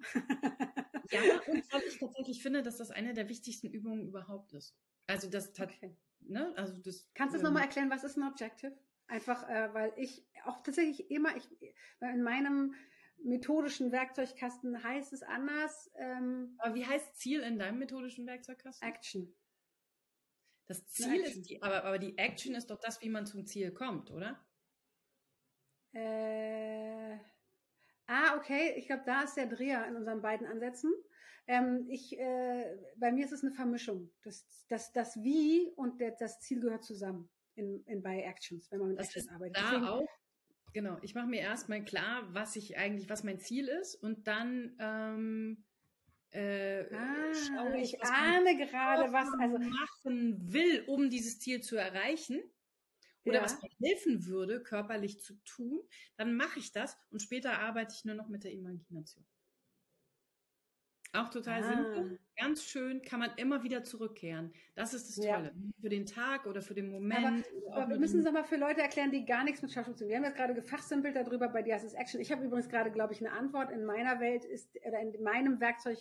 ja, 1.10 1.22
und 1.48 1.64
weil 1.74 1.82
ich 1.88 1.98
tatsächlich 1.98 2.44
finde, 2.44 2.62
dass 2.62 2.78
das 2.78 2.92
eine 2.92 3.14
der 3.14 3.30
wichtigsten 3.30 3.68
Übungen 3.68 4.08
überhaupt 4.08 4.54
ist. 4.54 4.76
Also 5.08 5.30
das 5.30 5.58
okay. 5.60 5.98
ne, 6.20 6.54
also 6.58 6.78
das. 6.82 7.10
Kannst 7.16 7.34
du 7.34 7.38
es 7.38 7.42
ähm, 7.42 7.48
nochmal 7.48 7.64
erklären, 7.64 7.90
was 7.90 8.04
ist 8.04 8.18
ein 8.18 8.24
Objective? 8.24 8.78
Einfach, 9.08 9.50
äh, 9.50 9.74
weil 9.74 9.94
ich 9.96 10.28
auch 10.44 10.62
tatsächlich 10.62 11.10
immer, 11.10 11.36
ich 11.36 11.50
in 12.02 12.22
meinem 12.22 12.76
methodischen 13.24 13.92
Werkzeugkasten 13.92 14.84
heißt 14.84 15.14
es 15.14 15.24
anders. 15.24 15.92
Ähm, 15.98 16.56
Aber 16.60 16.76
wie 16.76 16.86
heißt 16.86 17.16
Ziel 17.16 17.42
in 17.42 17.58
deinem 17.58 17.80
methodischen 17.80 18.28
Werkzeugkasten? 18.28 18.88
Action. 18.88 19.36
Das 20.70 20.86
Ziel 20.86 21.22
ist 21.22 21.50
die, 21.50 21.62
aber, 21.64 21.84
aber 21.84 21.98
die 21.98 22.16
Action 22.20 22.54
ist 22.54 22.70
doch 22.70 22.80
das, 22.80 23.02
wie 23.02 23.10
man 23.10 23.26
zum 23.26 23.46
Ziel 23.48 23.72
kommt, 23.72 24.12
oder? 24.12 24.40
Äh, 25.94 27.18
ah, 28.06 28.38
okay. 28.38 28.76
Ich 28.78 28.86
glaube, 28.86 29.02
da 29.04 29.24
ist 29.24 29.36
der 29.36 29.48
Dreher 29.48 29.88
in 29.88 29.96
unseren 29.96 30.22
beiden 30.22 30.46
Ansätzen. 30.46 30.94
Ähm, 31.48 31.88
ich, 31.90 32.16
äh, 32.20 32.78
bei 32.98 33.12
mir 33.12 33.26
ist 33.26 33.32
es 33.32 33.44
eine 33.44 33.52
Vermischung. 33.52 34.12
Das, 34.22 34.46
das, 34.68 34.92
das 34.92 35.24
Wie 35.24 35.72
und 35.76 36.00
der, 36.00 36.12
das 36.12 36.40
Ziel 36.40 36.60
gehört 36.60 36.84
zusammen 36.84 37.32
in, 37.56 37.84
in 37.88 38.04
bei 38.04 38.22
Actions, 38.22 38.70
wenn 38.70 38.80
man 38.80 38.90
mit 38.90 39.00
das 39.00 39.08
Actions 39.08 39.28
arbeitet. 39.30 39.58
Da 39.58 39.72
Deswegen, 39.72 39.88
auch 39.88 40.08
Genau, 40.74 41.00
ich 41.02 41.16
mache 41.16 41.28
mir 41.28 41.42
erstmal 41.42 41.84
klar, 41.84 42.28
was 42.32 42.56
ich 42.56 42.78
eigentlich, 42.78 43.10
was 43.10 43.24
mein 43.24 43.40
Ziel 43.40 43.68
ist 43.68 43.96
und 43.96 44.28
dann 44.28 44.76
ähm, 44.80 45.66
äh, 46.32 46.86
ah, 46.94 47.34
schaue 47.34 47.78
ich, 47.78 47.96
ich 47.96 48.04
ahne 48.04 48.56
gerade, 48.58 49.12
was 49.12 49.28
also 49.40 49.58
machen 49.58 50.54
will, 50.54 50.84
um 50.88 51.10
dieses 51.10 51.40
Ziel 51.40 51.62
zu 51.62 51.76
erreichen 51.76 52.42
oder 53.26 53.38
ja. 53.38 53.44
was 53.44 53.62
mir 53.62 53.70
helfen 53.82 54.26
würde, 54.26 54.62
körperlich 54.62 55.22
zu 55.22 55.34
tun, 55.44 55.82
dann 56.18 56.36
mache 56.36 56.60
ich 56.60 56.72
das 56.72 56.98
und 57.10 57.22
später 57.22 57.60
arbeite 57.60 57.94
ich 57.96 58.06
nur 58.06 58.16
noch 58.16 58.28
mit 58.28 58.44
der 58.44 58.52
Imagination. 58.52 59.26
Auch 61.12 61.30
total 61.30 61.64
ah. 61.64 61.68
simpel, 61.68 62.20
ganz 62.38 62.64
schön, 62.64 63.02
kann 63.02 63.20
man 63.20 63.32
immer 63.38 63.64
wieder 63.64 63.84
zurückkehren. 63.84 64.54
Das 64.76 64.94
ist 64.94 65.10
das 65.10 65.16
Tolle. 65.16 65.52
Ja. 65.56 65.72
Für 65.82 65.90
den 65.90 66.06
Tag 66.06 66.46
oder 66.46 66.62
für 66.62 66.76
den 66.76 66.92
Moment. 66.92 67.48
Aber, 67.68 67.78
aber 67.78 67.90
wir 67.90 68.00
müssen 68.00 68.20
es 68.20 68.28
aber 68.28 68.44
für 68.44 68.58
Leute 68.58 68.82
erklären, 68.82 69.10
die 69.10 69.26
gar 69.26 69.44
nichts 69.44 69.64
mit 69.64 69.72
Schauspiel 69.72 69.96
zu 69.96 70.04
tun. 70.04 70.10
Wir 70.10 70.18
haben 70.18 70.26
jetzt 70.26 70.36
gerade 70.36 70.54
gefachsimpelt 70.54 71.16
darüber, 71.16 71.48
bei 71.48 71.64
dir 71.64 71.76
es 71.76 71.94
Action. 71.94 72.22
Ich 72.22 72.32
habe 72.32 72.46
übrigens 72.46 72.70
gerade, 72.70 72.92
glaube 72.92 73.14
ich, 73.14 73.26
eine 73.26 73.32
Antwort. 73.32 73.72
In 73.72 73.86
meiner 73.86 74.20
Welt 74.20 74.46
ist, 74.46 74.70
oder 74.86 75.00
in 75.00 75.24
meinem 75.24 75.60
Werkzeug 75.60 75.98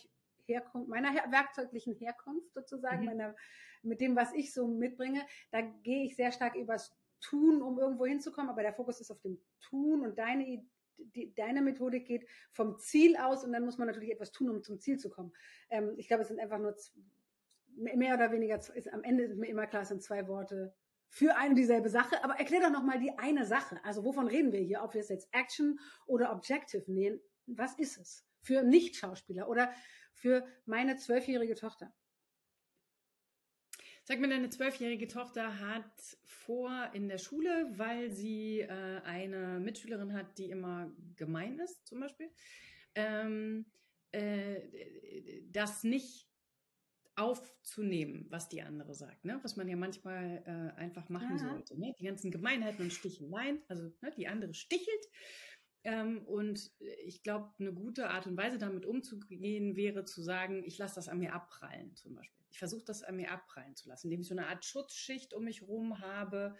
Herkunft, 0.49 0.89
meiner 0.89 1.11
her 1.11 1.25
werkzeuglichen 1.29 1.95
Herkunft 1.95 2.53
sozusagen, 2.53 3.01
mhm. 3.01 3.05
meiner, 3.05 3.35
mit 3.83 4.01
dem, 4.01 4.15
was 4.15 4.33
ich 4.33 4.53
so 4.53 4.67
mitbringe, 4.67 5.21
da 5.51 5.61
gehe 5.61 6.05
ich 6.05 6.15
sehr 6.15 6.31
stark 6.31 6.55
übers 6.55 6.95
Tun, 7.21 7.61
um 7.61 7.77
irgendwo 7.79 8.05
hinzukommen, 8.05 8.49
aber 8.49 8.61
der 8.61 8.73
Fokus 8.73 9.01
ist 9.01 9.11
auf 9.11 9.21
dem 9.21 9.39
Tun 9.59 10.01
und 10.01 10.17
deine 10.17 10.63
die, 11.15 11.33
deine 11.33 11.61
Methodik 11.61 12.05
geht 12.05 12.27
vom 12.51 12.77
Ziel 12.77 13.15
aus 13.17 13.43
und 13.43 13.53
dann 13.53 13.63
muss 13.63 13.77
man 13.77 13.87
natürlich 13.87 14.11
etwas 14.11 14.31
tun, 14.31 14.49
um 14.49 14.63
zum 14.63 14.79
Ziel 14.79 14.97
zu 14.97 15.09
kommen. 15.09 15.31
Ähm, 15.69 15.93
ich 15.97 16.07
glaube, 16.07 16.23
es 16.23 16.27
sind 16.27 16.39
einfach 16.39 16.59
nur 16.59 16.75
mehr 17.75 18.15
oder 18.15 18.31
weniger, 18.31 18.55
ist, 18.57 18.91
am 18.91 19.03
Ende 19.03 19.23
ist 19.23 19.37
mir 19.37 19.47
immer 19.47 19.67
klar, 19.67 19.83
es 19.83 19.89
sind 19.89 20.03
zwei 20.03 20.27
Worte 20.27 20.73
für 21.07 21.35
eine 21.35 21.55
dieselbe 21.55 21.89
Sache. 21.89 22.23
Aber 22.23 22.35
erklär 22.35 22.61
doch 22.61 22.71
nochmal 22.71 22.99
die 22.99 23.17
eine 23.17 23.45
Sache. 23.45 23.79
Also 23.83 24.03
wovon 24.03 24.27
reden 24.27 24.51
wir 24.51 24.59
hier? 24.59 24.83
Ob 24.83 24.93
wir 24.93 25.01
es 25.01 25.09
jetzt 25.09 25.29
Action 25.31 25.79
oder 26.05 26.31
Objective 26.31 26.91
nehmen? 26.91 27.19
Was 27.47 27.77
ist 27.79 27.97
es? 27.97 28.25
Für 28.41 28.63
Nicht-Schauspieler 28.63 29.49
oder 29.49 29.71
für 30.19 30.45
meine 30.65 30.97
zwölfjährige 30.97 31.55
Tochter? 31.55 31.93
Sag 34.03 34.19
mir, 34.19 34.27
deine 34.27 34.49
zwölfjährige 34.49 35.07
Tochter 35.07 35.59
hat 35.59 36.17
vor 36.23 36.89
in 36.93 37.07
der 37.07 37.19
Schule, 37.19 37.71
weil 37.77 38.09
sie 38.09 38.61
äh, 38.61 39.01
eine 39.03 39.59
Mitschülerin 39.59 40.13
hat, 40.13 40.37
die 40.39 40.49
immer 40.49 40.91
gemein 41.15 41.59
ist, 41.59 41.85
zum 41.85 41.99
Beispiel, 41.99 42.31
ähm, 42.95 43.67
äh, 44.11 45.43
das 45.51 45.83
nicht 45.83 46.27
aufzunehmen, 47.15 48.25
was 48.29 48.49
die 48.49 48.61
andere 48.61 48.95
sagt, 48.95 49.25
ne? 49.25 49.39
was 49.43 49.57
man 49.57 49.67
ja 49.67 49.75
manchmal 49.75 50.41
äh, 50.45 50.79
einfach 50.79 51.09
machen 51.09 51.37
ja. 51.37 51.49
sollte. 51.49 51.79
Ne? 51.79 51.93
Die 51.99 52.05
ganzen 52.05 52.31
Gemeinheiten 52.31 52.83
und 52.83 52.93
Sticheleien, 52.93 53.61
also 53.67 53.91
ne, 54.01 54.11
die 54.17 54.27
andere 54.27 54.53
stichelt 54.53 55.05
ähm, 55.83 56.25
und 56.25 56.71
ich 57.05 57.23
glaube, 57.23 57.51
eine 57.59 57.73
gute 57.73 58.09
Art 58.09 58.27
und 58.27 58.37
Weise 58.37 58.57
damit 58.57 58.85
umzugehen 58.85 59.75
wäre 59.75 60.05
zu 60.05 60.21
sagen, 60.21 60.63
ich 60.65 60.77
lasse 60.77 60.95
das 60.95 61.07
an 61.07 61.19
mir 61.19 61.33
abprallen 61.33 61.95
zum 61.95 62.15
Beispiel. 62.15 62.45
Ich 62.51 62.59
versuche 62.59 62.85
das 62.85 63.03
an 63.03 63.15
mir 63.15 63.31
abprallen 63.31 63.75
zu 63.75 63.87
lassen, 63.87 64.07
indem 64.07 64.21
ich 64.21 64.27
so 64.27 64.33
eine 64.33 64.47
Art 64.47 64.65
Schutzschicht 64.65 65.33
um 65.33 65.43
mich 65.43 65.61
herum 65.61 65.99
habe. 65.99 66.55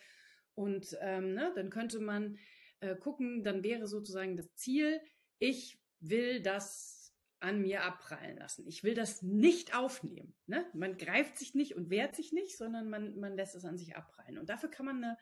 Und 0.56 0.98
ähm, 1.02 1.34
ne, 1.34 1.52
dann 1.56 1.70
könnte 1.70 2.00
man 2.00 2.38
äh, 2.80 2.96
gucken, 2.96 3.44
dann 3.44 3.64
wäre 3.64 3.88
sozusagen 3.88 4.38
das 4.38 4.54
Ziel, 4.56 5.02
ich 5.40 5.80
will 6.00 6.42
das 6.42 7.14
an 7.42 7.62
mir 7.62 7.84
abprallen 7.84 8.38
lassen. 8.38 8.68
Ich 8.68 8.84
will 8.84 8.94
das 8.94 9.22
nicht 9.22 9.76
aufnehmen. 9.76 10.36
Ne? 10.46 10.66
Man 10.74 10.98
greift 10.98 11.38
sich 11.38 11.56
nicht 11.56 11.76
und 11.76 11.90
wehrt 11.90 12.16
sich 12.16 12.34
nicht, 12.34 12.58
sondern 12.58 12.90
man, 12.90 13.18
man 13.18 13.36
lässt 13.36 13.56
es 13.56 13.66
an 13.66 13.78
sich 13.78 13.96
abprallen. 13.96 14.38
Und 14.38 14.50
dafür 14.50 14.70
kann 14.70 14.86
man 14.86 15.04
eine 15.04 15.18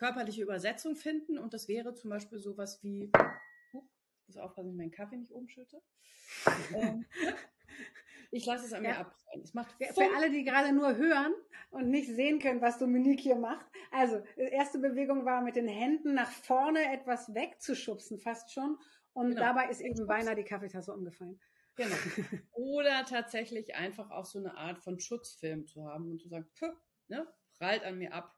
körperliche 0.00 0.42
Übersetzung 0.42 0.96
finden 0.96 1.36
und 1.36 1.52
das 1.52 1.68
wäre 1.68 1.92
zum 1.92 2.08
Beispiel 2.08 2.38
sowas 2.38 2.82
wie, 2.82 3.12
ich 3.74 4.28
muss 4.28 4.38
aufpassen, 4.38 4.68
dass 4.68 4.72
ich 4.72 4.78
meinen 4.78 4.90
Kaffee 4.90 5.18
nicht 5.18 5.30
umschütte. 5.30 5.82
ähm, 6.74 7.04
ich 8.30 8.46
lasse 8.46 8.64
es 8.64 8.72
an 8.72 8.82
ja. 8.82 8.92
mir 8.92 8.98
abprallen. 9.00 9.42
Es 9.42 9.52
macht 9.52 9.74
Für 9.76 10.16
alle, 10.16 10.30
die 10.30 10.42
gerade 10.42 10.72
nur 10.72 10.96
hören 10.96 11.34
und 11.68 11.90
nicht 11.90 12.08
sehen 12.08 12.38
können, 12.38 12.62
was 12.62 12.78
Dominique 12.78 13.20
hier 13.20 13.36
macht. 13.36 13.66
Also, 13.90 14.22
erste 14.36 14.78
Bewegung 14.78 15.26
war 15.26 15.42
mit 15.42 15.56
den 15.56 15.68
Händen 15.68 16.14
nach 16.14 16.30
vorne 16.30 16.94
etwas 16.94 17.34
wegzuschubsen, 17.34 18.18
fast 18.18 18.50
schon. 18.54 18.78
Und 19.12 19.30
genau. 19.30 19.42
dabei 19.42 19.68
ist 19.68 19.82
eben 19.82 20.06
beinahe 20.06 20.34
die 20.34 20.44
Kaffeetasse 20.44 20.94
umgefallen. 20.94 21.38
Genau. 21.76 21.94
Oder 22.52 23.04
tatsächlich 23.04 23.74
einfach 23.74 24.10
auch 24.10 24.24
so 24.24 24.38
eine 24.38 24.56
Art 24.56 24.78
von 24.78 24.98
Schutzfilm 24.98 25.66
zu 25.66 25.84
haben 25.84 26.10
und 26.10 26.22
zu 26.22 26.28
sagen, 26.28 26.48
ne, 27.08 27.28
prallt 27.58 27.84
an 27.84 27.98
mir 27.98 28.14
ab. 28.14 28.34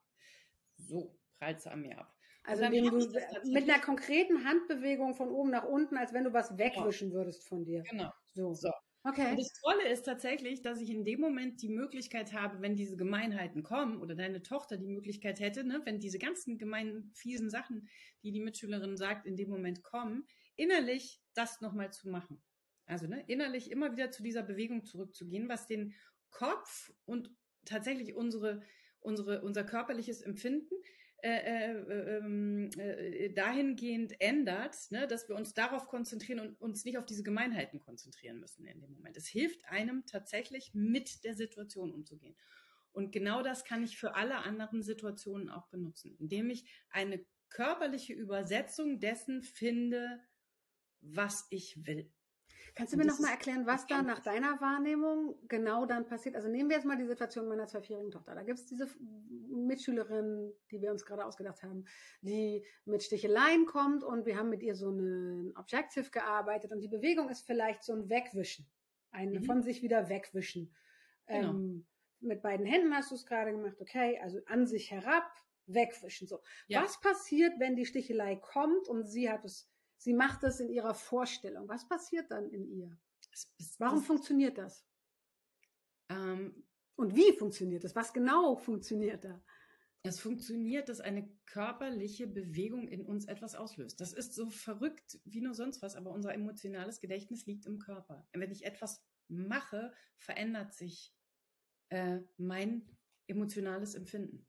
So 0.77 1.17
prallt 1.43 1.67
an 1.67 1.83
mir 1.83 1.99
ab. 1.99 2.15
Also 2.45 2.65
du 2.65 3.51
mit 3.51 3.69
einer 3.69 3.81
konkreten 3.81 4.45
Handbewegung 4.45 5.15
von 5.15 5.29
oben 5.29 5.51
nach 5.51 5.65
unten, 5.65 5.97
als 5.97 6.13
wenn 6.13 6.25
du 6.25 6.33
was 6.33 6.57
wegwischen 6.59 7.11
genau. 7.11 7.21
würdest 7.21 7.47
von 7.47 7.65
dir. 7.65 7.83
Genau. 7.89 8.11
So. 8.35 8.53
so. 8.55 8.71
Okay. 9.05 9.31
Und 9.31 9.39
das 9.39 9.53
Tolle 9.61 9.89
ist 9.89 10.03
tatsächlich, 10.03 10.63
dass 10.63 10.81
ich 10.81 10.91
in 10.91 11.05
dem 11.05 11.21
Moment 11.21 11.63
die 11.63 11.69
Möglichkeit 11.69 12.33
habe, 12.33 12.61
wenn 12.61 12.77
diese 12.77 12.97
Gemeinheiten 12.97 13.63
kommen 13.63 14.01
oder 14.01 14.15
deine 14.15 14.43
Tochter 14.43 14.77
die 14.77 14.89
Möglichkeit 14.89 15.41
hätte, 15.41 15.65
ne, 15.65 15.83
wenn 15.85 15.99
diese 15.99 16.19
ganzen 16.19 16.59
gemeinen, 16.59 17.13
fiesen 17.15 17.51
Sachen, 17.51 17.89
die 18.23 18.33
die 18.33 18.41
Mitschülerin 18.41 18.97
sagt, 18.97 19.27
in 19.27 19.37
dem 19.37 19.49
Moment 19.49 19.83
kommen, 19.83 20.27
innerlich 20.57 21.21
das 21.35 21.61
nochmal 21.61 21.93
zu 21.93 22.09
machen. 22.09 22.43
Also 22.87 23.07
ne, 23.07 23.25
innerlich 23.27 23.71
immer 23.71 23.93
wieder 23.93 24.11
zu 24.11 24.23
dieser 24.23 24.43
Bewegung 24.43 24.85
zurückzugehen, 24.85 25.49
was 25.49 25.67
den 25.67 25.95
Kopf 26.31 26.93
und 27.05 27.31
tatsächlich 27.65 28.15
unsere, 28.15 28.63
unsere, 29.01 29.43
unser 29.43 29.65
körperliches 29.65 30.23
Empfinden 30.23 30.75
äh, 31.25 31.71
äh, 31.71 32.17
ähm, 32.19 32.71
äh, 32.77 33.33
dahingehend 33.33 34.21
ändert, 34.21 34.77
ne, 34.91 35.07
dass 35.07 35.29
wir 35.29 35.37
uns 35.37 35.55
darauf 35.55 35.87
konzentrieren 35.87 36.41
und 36.41 36.61
uns 36.61 36.85
nicht 36.85 36.99
auf 36.99 37.07
diese 37.07 37.23
Gemeinheiten 37.23 37.79
konzentrieren 37.79 38.41
müssen 38.41 38.67
in 38.67 38.81
dem 38.81 38.91
Moment. 38.91 39.17
Es 39.17 39.29
hilft 39.29 39.65
einem 39.67 40.05
tatsächlich 40.05 40.75
mit 40.75 41.23
der 41.23 41.37
Situation 41.37 41.93
umzugehen. 41.93 42.35
Und 42.91 43.13
genau 43.13 43.43
das 43.43 43.65
kann 43.65 43.85
ich 43.85 43.99
für 43.99 44.17
alle 44.17 44.39
anderen 44.39 44.83
Situationen 44.83 45.49
auch 45.49 45.69
benutzen, 45.69 46.17
indem 46.19 46.51
ich 46.51 46.65
eine 46.91 47.25
körperliche 47.51 48.15
Übersetzung 48.15 48.99
dessen 48.99 49.43
finde, 49.43 50.21
was 51.01 51.47
ich 51.51 51.87
will. 51.87 52.11
Kannst 52.75 52.95
du 52.95 52.97
mir 52.97 53.05
nochmal 53.05 53.33
erklären, 53.33 53.67
was 53.67 53.87
da 53.87 54.03
nach 54.03 54.21
deiner 54.21 54.61
Wahrnehmung 54.61 55.37
genau 55.47 55.85
dann 55.85 56.07
passiert? 56.07 56.37
Also 56.37 56.49
nehmen 56.49 56.71
wir 56.71 56.77
jetzt 56.77 56.87
mal 56.87 56.97
die 56.97 57.07
Situation 57.07 57.47
meiner 57.47 57.67
zwölfjährigen 57.67 58.11
Tochter. 58.11 58.35
Da 58.35 58.43
gibt 58.43 58.59
es 58.59 58.67
diese 58.67 58.89
Mitschülerin, 59.67 60.53
die 60.71 60.81
wir 60.81 60.91
uns 60.91 61.05
gerade 61.05 61.25
ausgedacht 61.25 61.63
haben, 61.63 61.85
die 62.21 62.65
mit 62.85 63.03
Sticheleien 63.03 63.67
kommt 63.67 64.05
und 64.05 64.27
wir 64.27 64.37
haben 64.37 64.51
mit 64.51 64.63
ihr 64.63 64.75
so 64.75 64.91
ein 64.91 65.53
Objective 65.57 66.11
gearbeitet 66.11 66.73
und 66.73 66.81
die 66.81 66.89
Bewegung 66.89 67.29
ist 67.29 67.47
vielleicht 67.47 67.83
so 67.85 67.93
ein 67.93 68.09
Wegwischen, 68.09 68.67
ein 69.11 69.33
mhm. 69.33 69.45
von 69.45 69.63
sich 69.63 69.83
wieder 69.83 70.09
wegwischen. 70.09 70.75
Genau. 71.27 71.51
Ähm, 71.51 71.87
mit 72.21 72.43
beiden 72.43 72.67
Händen 72.67 72.95
hast 72.95 73.11
du 73.11 73.17
es 73.17 73.27
gerade 73.27 73.53
gemacht, 73.53 73.81
okay, 73.81 74.19
also 74.23 74.39
an 74.47 74.67
sich 74.67 74.91
herab, 74.91 75.25
wegwischen. 75.67 76.29
So. 76.29 76.41
Ja. 76.69 76.83
Was 76.83 77.01
passiert, 77.01 77.59
wenn 77.59 77.77
die 77.77 77.87
Stichelei 77.87 78.37
kommt 78.37 78.89
und 78.89 79.07
sie 79.07 79.31
hat 79.31 79.45
es 79.45 79.73
sie 80.03 80.15
macht 80.15 80.43
das 80.43 80.61
in 80.61 80.69
ihrer 80.69 80.95
Vorstellung. 80.95 81.69
Was 81.69 81.87
passiert 81.87 82.31
dann 82.31 82.51
in 82.51 82.67
ihr? 82.69 82.99
Warum 83.79 84.03
funktioniert 84.03 84.59
das? 84.59 84.85
Ähm, 86.09 86.67
Und 87.03 87.17
wie 87.17 87.37
funktioniert 87.37 87.83
das? 87.83 87.97
Was 87.97 88.13
genau 88.13 88.55
funktioniert 88.55 89.25
da? 89.25 89.43
Es 90.05 90.21
funktioniert, 90.21 90.89
dass 90.89 91.01
eine 91.01 91.29
körperliche 91.47 92.29
Bewegung 92.29 92.87
in 92.87 93.05
uns 93.05 93.25
etwas 93.25 93.57
auslöst. 93.57 94.01
Das 94.01 94.13
ist 94.13 94.35
so 94.35 94.51
verrückt 94.51 95.19
wie 95.25 95.41
nur 95.41 95.55
sonst 95.55 95.83
was, 95.83 95.97
aber 95.97 96.13
unser 96.13 96.33
emotionales 96.33 97.01
Gedächtnis 97.01 97.45
liegt 97.45 97.67
im 97.67 97.81
Körper. 97.81 98.25
Wenn 98.33 98.53
ich 98.53 98.65
etwas 98.65 99.05
mache, 99.27 99.93
verändert 100.17 100.75
sich 100.75 101.13
äh, 101.89 102.21
mein 102.37 102.89
emotionales 103.27 103.97
Empfinden. 103.97 104.47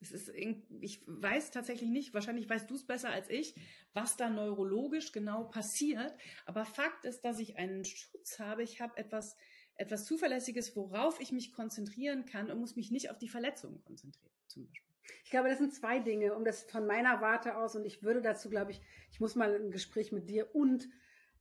Es 0.00 0.10
ist, 0.10 0.32
ich 0.80 1.04
weiß 1.06 1.52
tatsächlich 1.52 1.90
nicht, 1.90 2.12
wahrscheinlich 2.12 2.48
weißt 2.48 2.68
du 2.68 2.74
es 2.74 2.86
besser 2.86 3.10
als 3.10 3.30
ich, 3.30 3.54
was 3.92 4.16
da 4.16 4.28
neurologisch 4.30 5.12
genau 5.12 5.44
passiert. 5.44 6.12
Aber 6.44 6.64
Fakt 6.64 7.04
ist, 7.04 7.24
dass 7.24 7.38
ich 7.38 7.56
einen 7.56 7.84
Schutz 7.84 8.40
habe. 8.40 8.64
Ich 8.64 8.80
habe 8.80 8.96
etwas, 8.96 9.36
etwas 9.78 10.04
Zuverlässiges, 10.04 10.76
worauf 10.76 11.20
ich 11.20 11.32
mich 11.32 11.52
konzentrieren 11.52 12.26
kann 12.26 12.50
und 12.50 12.60
muss 12.60 12.76
mich 12.76 12.90
nicht 12.90 13.10
auf 13.10 13.18
die 13.18 13.28
Verletzungen 13.28 13.82
konzentrieren, 13.84 14.34
zum 14.48 14.66
Beispiel. 14.66 14.88
Ich 15.24 15.30
glaube, 15.30 15.48
das 15.48 15.58
sind 15.58 15.72
zwei 15.74 16.00
Dinge, 16.00 16.34
um 16.34 16.44
das 16.44 16.64
von 16.64 16.86
meiner 16.86 17.20
Warte 17.20 17.56
aus, 17.56 17.76
und 17.76 17.84
ich 17.86 18.02
würde 18.02 18.20
dazu, 18.20 18.50
glaube 18.50 18.72
ich, 18.72 18.82
ich 19.10 19.20
muss 19.20 19.34
mal 19.34 19.54
ein 19.54 19.70
Gespräch 19.70 20.12
mit 20.12 20.28
dir 20.28 20.54
und 20.54 20.88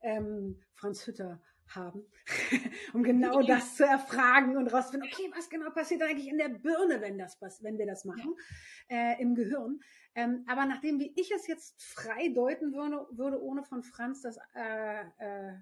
ähm, 0.02 0.62
Franz 0.74 1.06
Hütter 1.06 1.42
haben, 1.70 2.06
um 2.94 3.04
genau 3.04 3.42
das 3.42 3.76
zu 3.76 3.86
erfragen 3.86 4.56
und 4.56 4.72
rauszufinden, 4.72 5.10
okay, 5.12 5.30
was 5.36 5.50
genau 5.50 5.70
passiert 5.72 6.02
eigentlich 6.02 6.30
in 6.30 6.38
der 6.38 6.50
Birne, 6.50 7.02
wenn 7.02 7.18
das 7.18 7.42
wenn 7.62 7.78
wir 7.78 7.86
das 7.86 8.06
machen, 8.06 8.36
ja. 8.90 9.14
äh, 9.14 9.22
im 9.22 9.36
Gehirn. 9.36 9.80
Ähm, 10.16 10.46
aber 10.48 10.66
nachdem, 10.66 11.00
wie 11.00 11.14
ich 11.16 11.32
es 11.32 11.48
jetzt 11.48 11.82
frei 11.82 12.30
deuten 12.30 12.74
würde, 12.74 13.06
würde 13.12 13.42
ohne 13.42 13.64
von 13.64 13.84
Franz 13.84 14.22
das 14.22 14.38
äh, 14.56 15.02
äh, 15.18 15.54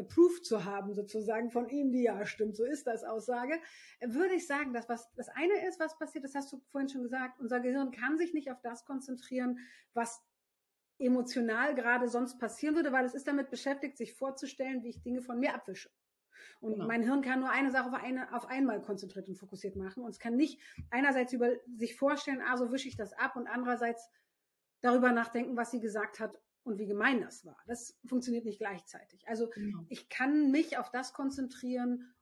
approved 0.00 0.44
zu 0.44 0.64
haben, 0.64 0.92
sozusagen 0.94 1.50
von 1.50 1.68
ihm, 1.68 1.92
die 1.92 2.02
ja 2.02 2.24
stimmt, 2.26 2.56
so 2.56 2.64
ist 2.64 2.86
das 2.86 3.04
Aussage, 3.04 3.54
würde 4.00 4.34
ich 4.34 4.46
sagen, 4.46 4.72
dass 4.72 4.88
was 4.88 5.12
das 5.14 5.28
eine 5.28 5.66
ist, 5.66 5.78
was 5.78 5.98
passiert, 5.98 6.24
das 6.24 6.34
hast 6.34 6.52
du 6.52 6.60
vorhin 6.70 6.88
schon 6.88 7.02
gesagt, 7.02 7.38
unser 7.38 7.60
Gehirn 7.60 7.90
kann 7.90 8.18
sich 8.18 8.34
nicht 8.34 8.50
auf 8.50 8.60
das 8.62 8.84
konzentrieren, 8.84 9.58
was 9.94 10.22
emotional 10.98 11.74
gerade 11.74 12.08
sonst 12.08 12.38
passieren 12.38 12.74
würde, 12.74 12.92
weil 12.92 13.04
es 13.04 13.14
ist 13.14 13.26
damit 13.26 13.50
beschäftigt, 13.50 13.96
sich 13.96 14.14
vorzustellen, 14.14 14.82
wie 14.82 14.90
ich 14.90 15.02
Dinge 15.02 15.22
von 15.22 15.38
mir 15.38 15.54
abwische. 15.54 15.90
Und 16.60 16.74
genau. 16.74 16.86
mein 16.86 17.02
Hirn 17.02 17.22
kann 17.22 17.40
nur 17.40 17.50
eine 17.50 17.70
Sache 17.70 17.88
auf, 17.88 17.94
eine, 17.94 18.34
auf 18.34 18.46
einmal 18.46 18.82
konzentriert 18.82 19.28
und 19.28 19.36
fokussiert 19.36 19.76
machen. 19.76 20.04
Und 20.04 20.10
es 20.10 20.18
kann 20.18 20.36
nicht 20.36 20.60
einerseits 20.90 21.32
über 21.32 21.50
sich 21.74 21.96
vorstellen, 21.96 22.42
ah, 22.46 22.56
so 22.56 22.70
wische 22.70 22.88
ich 22.88 22.96
das 22.96 23.14
ab 23.14 23.36
und 23.36 23.46
andererseits 23.46 24.10
darüber 24.82 25.12
nachdenken, 25.12 25.56
was 25.56 25.70
sie 25.70 25.80
gesagt 25.80 26.20
hat 26.20 26.38
und 26.64 26.78
wie 26.78 26.86
gemein 26.86 27.20
das 27.20 27.44
war. 27.44 27.56
Das 27.66 27.98
funktioniert 28.06 28.44
nicht 28.44 28.58
gleichzeitig. 28.58 29.26
Also 29.28 29.48
genau. 29.48 29.84
ich 29.88 30.08
kann 30.08 30.50
mich 30.50 30.78
auf 30.78 30.90
das 30.90 31.12
konzentrieren, 31.12 32.14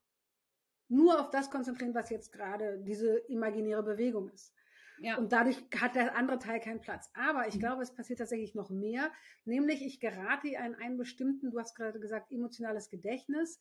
nur 0.89 1.21
auf 1.21 1.31
das 1.31 1.51
konzentrieren, 1.51 1.95
was 1.95 2.11
jetzt 2.11 2.33
gerade 2.33 2.79
diese 2.83 3.19
imaginäre 3.29 3.83
Bewegung 3.83 4.29
ist. 4.31 4.55
Ja. 5.01 5.17
Und 5.17 5.33
dadurch 5.33 5.57
hat 5.81 5.95
der 5.95 6.17
andere 6.17 6.39
Teil 6.39 6.61
keinen 6.61 6.81
Platz. 6.81 7.11
Aber 7.15 7.47
ich 7.47 7.57
mhm. 7.57 7.61
glaube, 7.61 7.83
es 7.83 7.95
passiert 7.95 8.19
tatsächlich 8.19 8.55
noch 8.55 8.71
mehr. 8.71 9.13
Nämlich, 9.45 9.85
ich 9.85 10.01
gerate 10.01 10.49
in 10.49 10.75
einen 10.75 10.97
bestimmten, 10.97 11.51
du 11.51 11.59
hast 11.59 11.75
gerade 11.75 12.01
gesagt, 12.01 12.33
emotionales 12.33 12.91
Gedächtnis. 12.91 13.61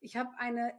Ich 0.00 0.16
habe 0.16 0.30
eine 0.38 0.72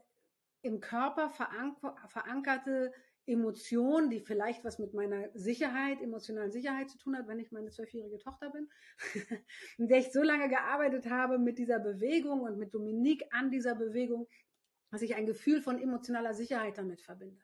im 0.62 0.79
Körper 0.79 1.29
verankerte 1.29 2.91
Emotion, 3.29 4.09
die 4.09 4.19
vielleicht 4.19 4.63
was 4.63 4.79
mit 4.79 4.93
meiner 4.93 5.29
Sicherheit, 5.33 6.01
emotionalen 6.01 6.51
Sicherheit 6.51 6.89
zu 6.89 6.98
tun 6.98 7.17
hat, 7.17 7.27
wenn 7.27 7.39
ich 7.39 7.51
meine 7.51 7.69
zwölfjährige 7.69 8.17
Tochter 8.17 8.50
bin, 8.50 8.69
in 9.77 9.88
der 9.88 10.00
ich 10.00 10.12
so 10.12 10.24
lange 10.24 10.50
gearbeitet 10.50 11.09
habe 11.09 11.38
mit 11.38 11.57
dieser 11.57 11.79
Bewegung 11.79 12.41
und 12.41 12.58
mit 12.58 12.73
Dominique 12.73 13.25
an 13.32 13.51
dieser 13.51 13.75
Bewegung, 13.75 14.27
dass 14.91 15.01
ich 15.01 15.15
ein 15.15 15.25
Gefühl 15.25 15.62
von 15.62 15.80
emotionaler 15.80 16.34
Sicherheit 16.34 16.77
damit 16.77 17.01
verbinde. 17.01 17.41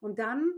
Und 0.00 0.18
dann 0.18 0.52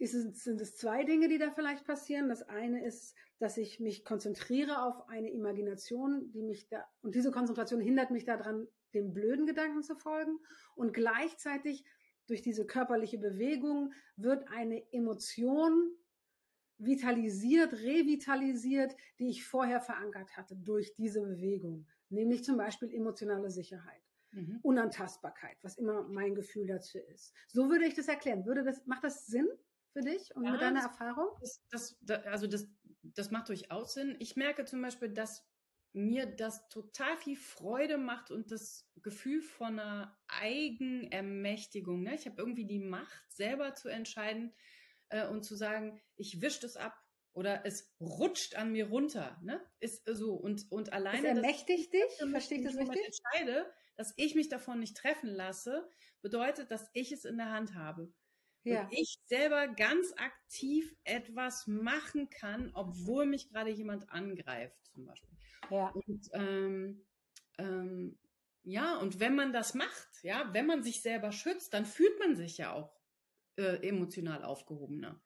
es, 0.00 0.12
sind 0.12 0.60
es 0.60 0.76
zwei 0.76 1.04
Dinge, 1.04 1.28
die 1.28 1.38
da 1.38 1.50
vielleicht 1.50 1.86
passieren. 1.86 2.28
Das 2.28 2.42
eine 2.42 2.84
ist, 2.84 3.14
dass 3.38 3.56
ich 3.58 3.80
mich 3.80 4.04
konzentriere 4.04 4.82
auf 4.82 5.08
eine 5.08 5.30
Imagination, 5.30 6.30
die 6.32 6.42
mich 6.42 6.68
da, 6.68 6.84
und 7.02 7.14
diese 7.14 7.30
Konzentration 7.30 7.80
hindert 7.80 8.10
mich 8.10 8.24
daran, 8.24 8.66
dem 8.94 9.12
blöden 9.12 9.46
Gedanken 9.46 9.82
zu 9.82 9.94
folgen. 9.94 10.38
Und 10.74 10.92
gleichzeitig 10.94 11.84
durch 12.30 12.42
diese 12.42 12.64
körperliche 12.64 13.18
Bewegung 13.18 13.92
wird 14.16 14.48
eine 14.50 14.82
Emotion 14.92 15.92
vitalisiert, 16.78 17.72
revitalisiert, 17.72 18.96
die 19.18 19.28
ich 19.28 19.44
vorher 19.44 19.80
verankert 19.80 20.36
hatte 20.36 20.56
durch 20.56 20.94
diese 20.94 21.20
Bewegung. 21.20 21.86
Nämlich 22.08 22.44
zum 22.44 22.56
Beispiel 22.56 22.94
emotionale 22.94 23.50
Sicherheit. 23.50 24.00
Mhm. 24.32 24.60
Unantastbarkeit, 24.62 25.58
was 25.62 25.76
immer 25.76 26.02
mein 26.02 26.36
Gefühl 26.36 26.68
dazu 26.68 26.98
ist. 26.98 27.34
So 27.48 27.68
würde 27.68 27.86
ich 27.86 27.94
das 27.94 28.06
erklären. 28.06 28.46
Würde 28.46 28.62
das, 28.62 28.86
macht 28.86 29.04
das 29.04 29.26
Sinn? 29.26 29.48
für 29.92 30.02
dich 30.02 30.34
und 30.36 30.44
ja, 30.44 30.52
mit 30.52 30.60
deiner 30.60 30.82
Erfahrung? 30.82 31.30
Das, 31.40 31.60
das, 31.68 31.98
das, 32.00 32.24
also 32.26 32.46
das, 32.46 32.68
das 33.02 33.32
macht 33.32 33.48
durchaus 33.48 33.94
Sinn. 33.94 34.14
Ich 34.20 34.36
merke 34.36 34.64
zum 34.64 34.80
Beispiel, 34.82 35.08
dass 35.08 35.44
mir 35.92 36.26
das 36.26 36.68
total 36.68 37.16
viel 37.16 37.36
Freude 37.36 37.98
macht 37.98 38.30
und 38.30 38.50
das 38.50 38.88
Gefühl 39.02 39.42
von 39.42 39.78
einer 39.78 40.16
Eigenermächtigung. 40.28 42.02
Ne? 42.02 42.14
Ich 42.14 42.26
habe 42.26 42.36
irgendwie 42.38 42.66
die 42.66 42.78
Macht, 42.78 43.24
selber 43.32 43.74
zu 43.74 43.88
entscheiden 43.88 44.54
äh, 45.08 45.26
und 45.26 45.44
zu 45.44 45.56
sagen, 45.56 46.00
ich 46.16 46.40
wische 46.40 46.60
das 46.60 46.76
ab 46.76 46.96
oder 47.32 47.64
es 47.64 47.94
rutscht 48.00 48.54
an 48.54 48.72
mir 48.72 48.88
runter. 48.88 49.38
Ne? 49.42 49.60
Ist 49.80 50.06
so 50.06 50.34
und 50.34 50.70
und 50.70 50.92
alleine. 50.92 51.28
Es 51.28 51.36
ermächtigt 51.36 51.92
dich? 51.92 52.30
Verstehe 52.30 52.58
ich 52.58 52.64
das 52.64 52.76
richtig? 52.76 53.00
entscheide, 53.04 53.72
dass 53.96 54.14
ich 54.16 54.34
mich 54.34 54.48
davon 54.48 54.80
nicht 54.80 54.96
treffen 54.96 55.30
lasse, 55.30 55.88
bedeutet, 56.22 56.70
dass 56.70 56.88
ich 56.92 57.12
es 57.12 57.24
in 57.24 57.36
der 57.36 57.50
Hand 57.50 57.74
habe 57.74 58.12
ja. 58.64 58.82
und 58.82 58.92
ich 58.92 59.18
selber 59.26 59.68
ganz 59.68 60.12
aktiv 60.16 60.94
etwas 61.04 61.66
machen 61.66 62.30
kann, 62.30 62.70
obwohl 62.74 63.26
mich 63.26 63.48
gerade 63.48 63.70
jemand 63.70 64.10
angreift, 64.10 64.76
zum 64.92 65.06
Beispiel. 65.06 65.30
Ja. 65.70 65.88
Und 65.88 66.28
ähm, 66.32 67.06
ähm, 67.58 68.18
ja, 68.62 68.98
und 68.98 69.20
wenn 69.20 69.34
man 69.34 69.52
das 69.52 69.74
macht, 69.74 70.22
ja, 70.22 70.48
wenn 70.52 70.66
man 70.66 70.82
sich 70.82 71.02
selber 71.02 71.32
schützt, 71.32 71.72
dann 71.74 71.86
fühlt 71.86 72.18
man 72.18 72.36
sich 72.36 72.58
ja 72.58 72.72
auch 72.72 72.92
äh, 73.56 73.86
emotional 73.86 74.44
aufgehobener 74.44 75.20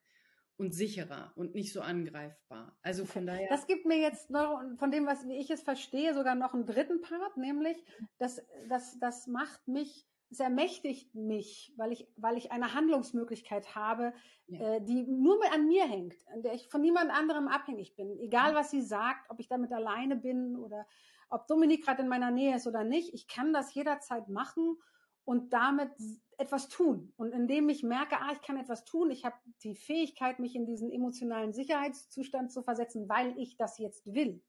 und 0.56 0.72
sicherer 0.72 1.32
und 1.36 1.54
nicht 1.54 1.72
so 1.72 1.80
angreifbar. 1.80 2.78
Also 2.82 3.04
von 3.04 3.26
daher. 3.26 3.48
Das 3.48 3.66
gibt 3.66 3.86
mir 3.86 3.98
jetzt 3.98 4.30
noch, 4.30 4.62
von 4.78 4.90
dem, 4.90 5.06
was 5.06 5.26
wie 5.26 5.36
ich 5.38 5.50
es 5.50 5.62
verstehe, 5.62 6.14
sogar 6.14 6.34
noch 6.34 6.54
einen 6.54 6.66
dritten 6.66 7.00
Part, 7.00 7.36
nämlich, 7.36 7.76
dass 8.18 8.40
das, 8.68 8.98
das 9.00 9.26
macht 9.26 9.66
mich 9.66 10.06
es 10.34 10.40
ermächtigt 10.40 11.14
mich, 11.14 11.72
weil 11.76 11.92
ich, 11.92 12.06
weil 12.16 12.36
ich 12.36 12.52
eine 12.52 12.74
Handlungsmöglichkeit 12.74 13.74
habe, 13.74 14.12
ja. 14.46 14.76
äh, 14.76 14.80
die 14.84 15.04
nur 15.04 15.38
an 15.52 15.66
mir 15.66 15.84
hängt, 15.84 16.16
an 16.32 16.42
der 16.42 16.54
ich 16.54 16.68
von 16.68 16.80
niemand 16.80 17.10
anderem 17.10 17.48
abhängig 17.48 17.94
bin. 17.96 18.18
Egal, 18.18 18.54
was 18.54 18.70
sie 18.70 18.82
sagt, 18.82 19.30
ob 19.30 19.40
ich 19.40 19.48
damit 19.48 19.72
alleine 19.72 20.16
bin 20.16 20.56
oder 20.56 20.86
ob 21.30 21.46
Dominik 21.46 21.84
gerade 21.84 22.02
in 22.02 22.08
meiner 22.08 22.30
Nähe 22.30 22.56
ist 22.56 22.66
oder 22.66 22.84
nicht, 22.84 23.14
ich 23.14 23.26
kann 23.28 23.52
das 23.52 23.74
jederzeit 23.74 24.28
machen 24.28 24.76
und 25.24 25.52
damit 25.52 25.90
etwas 26.36 26.68
tun. 26.68 27.12
Und 27.16 27.32
indem 27.32 27.68
ich 27.68 27.82
merke, 27.82 28.16
ah, 28.20 28.32
ich 28.32 28.42
kann 28.42 28.58
etwas 28.58 28.84
tun, 28.84 29.10
ich 29.10 29.24
habe 29.24 29.36
die 29.62 29.74
Fähigkeit, 29.74 30.38
mich 30.38 30.54
in 30.54 30.66
diesen 30.66 30.90
emotionalen 30.90 31.52
Sicherheitszustand 31.52 32.52
zu 32.52 32.62
versetzen, 32.62 33.08
weil 33.08 33.38
ich 33.38 33.56
das 33.56 33.78
jetzt 33.78 34.12
will, 34.12 34.42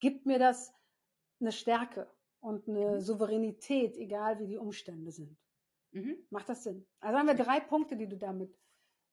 gibt 0.00 0.26
mir 0.26 0.38
das 0.38 0.72
eine 1.40 1.52
Stärke 1.52 2.08
und 2.40 2.68
eine 2.68 2.96
mhm. 2.96 3.00
Souveränität, 3.00 3.96
egal 3.96 4.38
wie 4.38 4.46
die 4.46 4.58
Umstände 4.58 5.10
sind. 5.10 5.36
Mhm. 5.92 6.16
Macht 6.30 6.48
das 6.48 6.64
Sinn? 6.64 6.86
Also 7.00 7.18
haben 7.18 7.26
wir 7.26 7.34
drei 7.34 7.60
Punkte, 7.60 7.96
die 7.96 8.08
du 8.08 8.16
damit, 8.16 8.54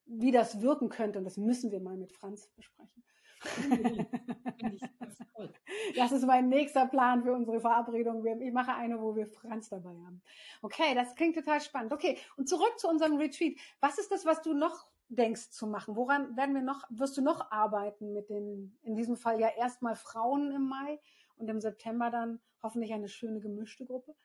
wie 0.05 0.31
das 0.31 0.61
wirken 0.61 0.89
könnte, 0.89 1.19
und 1.19 1.25
das 1.25 1.37
müssen 1.37 1.71
wir 1.71 1.79
mal 1.79 1.97
mit 1.97 2.11
Franz 2.11 2.49
besprechen. 2.55 3.03
das 5.95 6.11
ist 6.11 6.25
mein 6.25 6.49
nächster 6.49 6.87
Plan 6.87 7.23
für 7.23 7.33
unsere 7.33 7.59
Verabredung. 7.59 8.25
Ich 8.41 8.53
mache 8.53 8.73
eine, 8.73 8.99
wo 9.01 9.15
wir 9.15 9.27
Franz 9.27 9.69
dabei 9.69 9.95
haben. 10.05 10.21
Okay, 10.61 10.93
das 10.95 11.15
klingt 11.15 11.35
total 11.35 11.61
spannend. 11.61 11.93
Okay, 11.93 12.17
und 12.37 12.49
zurück 12.49 12.73
zu 12.77 12.87
unserem 12.87 13.17
Retreat. 13.17 13.55
Was 13.81 13.97
ist 13.97 14.11
das, 14.11 14.25
was 14.25 14.41
du 14.41 14.53
noch 14.53 14.87
denkst 15.09 15.51
zu 15.51 15.67
machen? 15.67 15.95
Woran 15.95 16.35
werden 16.35 16.55
wir 16.55 16.63
noch, 16.63 16.83
wirst 16.89 17.17
du 17.17 17.21
noch 17.21 17.51
arbeiten 17.51 18.13
mit 18.13 18.29
den, 18.29 18.75
in 18.81 18.95
diesem 18.95 19.17
Fall 19.17 19.39
ja 19.39 19.49
erstmal 19.49 19.95
Frauen 19.95 20.51
im 20.51 20.67
Mai 20.67 20.99
und 21.35 21.49
im 21.49 21.61
September 21.61 22.09
dann 22.09 22.39
hoffentlich 22.61 22.93
eine 22.93 23.09
schöne 23.09 23.39
gemischte 23.39 23.85
Gruppe. 23.85 24.15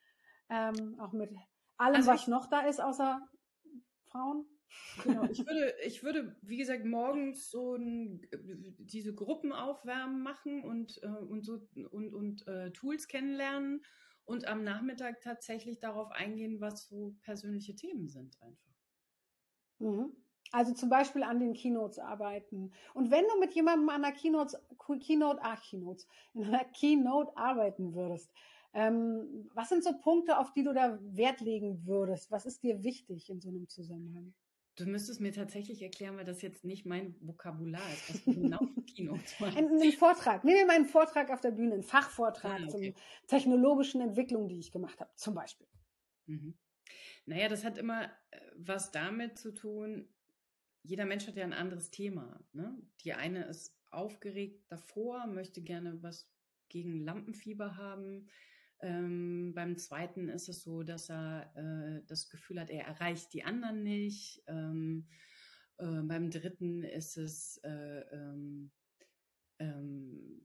Ähm, 0.49 0.99
auch 1.01 1.13
mit 1.13 1.31
allem, 1.77 1.97
also 1.97 2.11
was 2.11 2.27
noch 2.27 2.47
da 2.49 2.61
ist, 2.61 2.81
außer 2.81 3.21
Frauen. 4.11 4.47
Genau, 5.03 5.25
ich 5.25 5.45
würde, 5.47 5.75
ich 5.85 6.03
würde, 6.03 6.37
wie 6.43 6.57
gesagt, 6.57 6.85
morgens 6.85 7.51
so 7.51 7.75
ein, 7.75 8.23
diese 8.79 9.15
Gruppenaufwärmen 9.15 10.23
machen 10.23 10.65
und, 10.65 11.03
äh, 11.03 11.07
und 11.07 11.45
so 11.45 11.67
und, 11.91 12.15
und 12.15 12.47
äh, 12.47 12.71
Tools 12.73 13.09
kennenlernen 13.09 13.83
und 14.25 14.47
am 14.47 14.63
Nachmittag 14.63 15.21
tatsächlich 15.23 15.81
darauf 15.81 16.13
eingehen, 16.13 16.61
was 16.61 16.89
so 16.89 17.17
persönliche 17.23 17.75
Themen 17.75 18.09
sind 18.09 18.41
einfach. 18.41 18.75
Mhm. 19.79 20.17
Also 20.53 20.75
zum 20.75 20.89
Beispiel 20.89 21.23
an 21.23 21.39
den 21.39 21.55
Keynotes 21.55 21.99
arbeiten. 21.99 22.73
Und 22.95 23.11
wenn 23.11 23.25
du 23.29 23.39
mit 23.39 23.53
jemandem 23.55 23.89
an 23.89 24.05
einer 24.05 24.15
Keynote, 24.15 24.61
Keynote, 25.01 25.41
ach 25.43 25.63
Keynotes, 25.63 26.07
in 26.35 26.45
einer 26.45 26.65
Keynote 26.65 27.37
arbeiten 27.37 27.95
würdest, 27.95 28.33
ähm, 28.73 29.51
was 29.55 29.69
sind 29.69 29.83
so 29.83 29.99
Punkte, 29.99 30.39
auf 30.39 30.53
die 30.53 30.63
du 30.63 30.73
da 30.73 30.99
Wert 31.03 31.41
legen 31.41 31.87
würdest? 31.87 32.31
Was 32.31 32.47
ist 32.47 32.63
dir 32.63 32.85
wichtig 32.85 33.29
in 33.29 33.41
so 33.41 33.49
einem 33.49 33.69
Zusammenhang? 33.69 34.33
Du 34.77 34.87
müsstest 34.87 35.21
mir 35.21 35.33
tatsächlich 35.33 35.83
erklären, 35.83 36.17
weil 36.17 36.25
das 36.25 36.41
jetzt 36.41 36.65
nicht 36.65 36.87
mein 36.87 37.17
Vokabular 37.21 37.83
ist, 37.93 38.15
was 38.15 38.25
du 38.25 38.41
genau 38.41 38.59
für 38.75 38.83
Keynotes 38.83 39.41
machst. 39.41 39.57
Ein, 39.57 39.69
ein 39.69 39.93
Vortrag. 39.93 40.45
Nehmen 40.45 40.59
wir 40.59 40.67
mal 40.67 40.77
einen 40.77 40.87
Vortrag 40.87 41.31
auf 41.31 41.41
der 41.41 41.51
Bühne, 41.51 41.75
einen 41.75 41.83
Fachvortrag 41.83 42.61
ah, 42.61 42.65
okay. 42.69 42.95
zur 42.95 43.29
technologischen 43.29 44.01
Entwicklung, 44.01 44.49
die 44.49 44.61
ich 44.61 44.71
gemacht 44.71 45.01
habe, 45.01 45.11
zum 45.17 45.35
Beispiel. 45.35 45.67
Mhm. 46.27 46.55
Naja, 47.27 47.49
das 47.49 47.65
hat 47.65 47.77
immer 47.77 48.05
äh, 48.05 48.41
was 48.57 48.93
damit 48.93 49.37
zu 49.37 49.53
tun, 49.53 50.09
jeder 50.83 51.05
Mensch 51.05 51.27
hat 51.27 51.37
ja 51.37 51.45
ein 51.45 51.53
anderes 51.53 51.91
Thema. 51.91 52.41
Ne? 52.53 52.77
Die 53.03 53.13
eine 53.13 53.45
ist 53.45 53.77
aufgeregt 53.93 54.65
davor, 54.69 55.27
möchte 55.27 55.63
gerne 55.63 56.03
was 56.03 56.31
gegen 56.69 57.05
Lampenfieber 57.05 57.77
haben. 57.77 58.29
Ähm, 58.81 59.53
beim 59.55 59.77
zweiten 59.77 60.29
ist 60.29 60.49
es 60.49 60.63
so, 60.63 60.83
dass 60.83 61.11
er 61.11 61.53
äh, 61.55 62.07
das 62.07 62.31
Gefühl 62.31 62.61
hat, 62.61 62.71
er 62.71 62.87
erreicht 62.87 63.33
die 63.35 63.45
anderen 63.45 63.83
nicht. 63.83 64.43
Ähm, 64.47 65.07
äh, 65.79 66.03
beim 66.03 66.31
dritten 66.31 66.83
ist 66.83 67.17
es 67.17 67.59
äh, 67.59 68.01
ähm, 68.13 68.71
ähm 69.59 70.43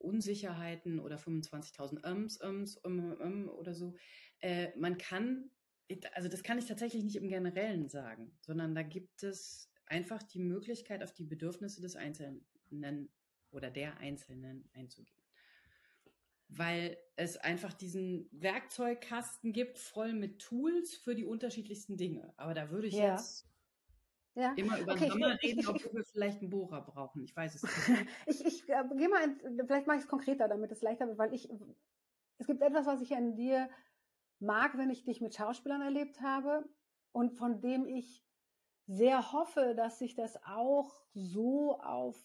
Unsicherheiten 0.00 1.00
oder 1.00 1.16
25.000 1.16 2.06
Ums, 2.06 2.40
Ums, 2.40 2.76
um, 2.78 3.12
um, 3.14 3.48
oder 3.48 3.74
so. 3.74 3.94
Äh, 4.40 4.68
man 4.78 4.96
kann 4.96 5.50
also 6.12 6.28
das 6.28 6.42
kann 6.42 6.58
ich 6.58 6.66
tatsächlich 6.66 7.02
nicht 7.02 7.16
im 7.16 7.28
Generellen 7.28 7.88
sagen, 7.88 8.36
sondern 8.40 8.74
da 8.74 8.82
gibt 8.82 9.22
es 9.22 9.67
einfach 9.90 10.22
die 10.22 10.38
Möglichkeit, 10.38 11.02
auf 11.02 11.12
die 11.12 11.24
Bedürfnisse 11.24 11.80
des 11.80 11.96
Einzelnen 11.96 13.08
oder 13.50 13.70
der 13.70 13.98
Einzelnen 13.98 14.68
einzugehen. 14.74 15.22
Weil 16.48 16.96
es 17.16 17.36
einfach 17.36 17.74
diesen 17.74 18.28
Werkzeugkasten 18.32 19.52
gibt, 19.52 19.78
voll 19.78 20.14
mit 20.14 20.38
Tools 20.38 20.94
für 20.94 21.14
die 21.14 21.24
unterschiedlichsten 21.24 21.96
Dinge. 21.96 22.32
Aber 22.36 22.54
da 22.54 22.70
würde 22.70 22.88
ich 22.88 22.94
ja. 22.94 23.12
jetzt 23.12 23.46
ja. 24.34 24.52
immer 24.56 24.78
über 24.78 24.92
okay, 24.92 25.10
Hammer 25.10 25.36
reden, 25.42 25.66
obwohl 25.66 25.94
wir 25.94 26.04
vielleicht 26.04 26.40
einen 26.40 26.50
Bohrer 26.50 26.80
brauchen. 26.80 27.22
Ich 27.22 27.36
weiß 27.36 27.56
es 27.56 27.62
nicht. 27.62 28.08
ich 28.26 28.44
ich 28.46 28.68
äh, 28.68 28.84
gehe 28.96 29.08
mal, 29.08 29.22
in, 29.24 29.66
vielleicht 29.66 29.86
mache 29.86 29.98
ich 29.98 30.04
es 30.04 30.08
konkreter, 30.08 30.48
damit 30.48 30.72
es 30.72 30.80
leichter 30.80 31.06
wird, 31.06 31.18
weil 31.18 31.34
ich, 31.34 31.50
es 32.38 32.46
gibt 32.46 32.62
etwas, 32.62 32.86
was 32.86 33.02
ich 33.02 33.14
an 33.14 33.36
dir 33.36 33.68
mag, 34.38 34.78
wenn 34.78 34.90
ich 34.90 35.04
dich 35.04 35.20
mit 35.20 35.34
Schauspielern 35.34 35.82
erlebt 35.82 36.20
habe 36.20 36.64
und 37.12 37.32
von 37.32 37.60
dem 37.60 37.86
ich 37.86 38.24
sehr 38.88 39.32
hoffe, 39.32 39.74
dass 39.76 39.98
sich 39.98 40.14
das 40.14 40.42
auch 40.44 40.90
so 41.12 41.78
auf 41.78 42.16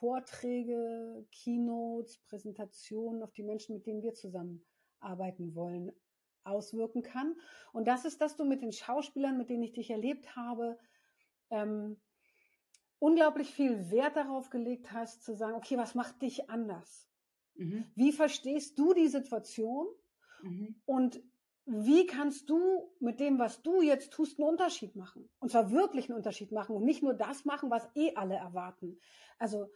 Vorträge, 0.00 1.26
Keynotes, 1.30 2.18
Präsentationen, 2.18 3.22
auf 3.22 3.32
die 3.32 3.44
Menschen, 3.44 3.76
mit 3.76 3.86
denen 3.86 4.02
wir 4.02 4.14
zusammenarbeiten 4.14 5.54
wollen, 5.54 5.92
auswirken 6.42 7.02
kann. 7.02 7.36
Und 7.72 7.86
das 7.86 8.04
ist, 8.04 8.20
dass 8.20 8.36
du 8.36 8.44
mit 8.44 8.60
den 8.60 8.72
Schauspielern, 8.72 9.38
mit 9.38 9.50
denen 9.50 9.62
ich 9.62 9.72
dich 9.72 9.90
erlebt 9.90 10.34
habe, 10.34 10.78
ähm, 11.50 12.00
unglaublich 12.98 13.52
viel 13.52 13.90
Wert 13.90 14.16
darauf 14.16 14.50
gelegt 14.50 14.92
hast, 14.92 15.22
zu 15.22 15.34
sagen, 15.34 15.54
okay, 15.54 15.76
was 15.76 15.94
macht 15.94 16.22
dich 16.22 16.50
anders? 16.50 17.08
Mhm. 17.54 17.84
Wie 17.94 18.12
verstehst 18.12 18.78
du 18.78 18.94
die 18.94 19.08
Situation? 19.08 19.86
Mhm. 20.42 20.80
Und 20.86 21.22
wie 21.72 22.04
kannst 22.06 22.50
du 22.50 22.90
mit 22.98 23.20
dem, 23.20 23.38
was 23.38 23.62
du 23.62 23.80
jetzt 23.80 24.12
tust, 24.12 24.38
einen 24.38 24.48
Unterschied 24.48 24.96
machen? 24.96 25.30
Und 25.38 25.52
zwar 25.52 25.70
wirklich 25.70 26.08
einen 26.08 26.16
Unterschied 26.16 26.50
machen 26.50 26.74
und 26.74 26.84
nicht 26.84 27.00
nur 27.02 27.14
das 27.14 27.44
machen, 27.44 27.70
was 27.70 27.88
eh 27.94 28.14
alle 28.16 28.34
erwarten. 28.34 28.98
Also, 29.38 29.70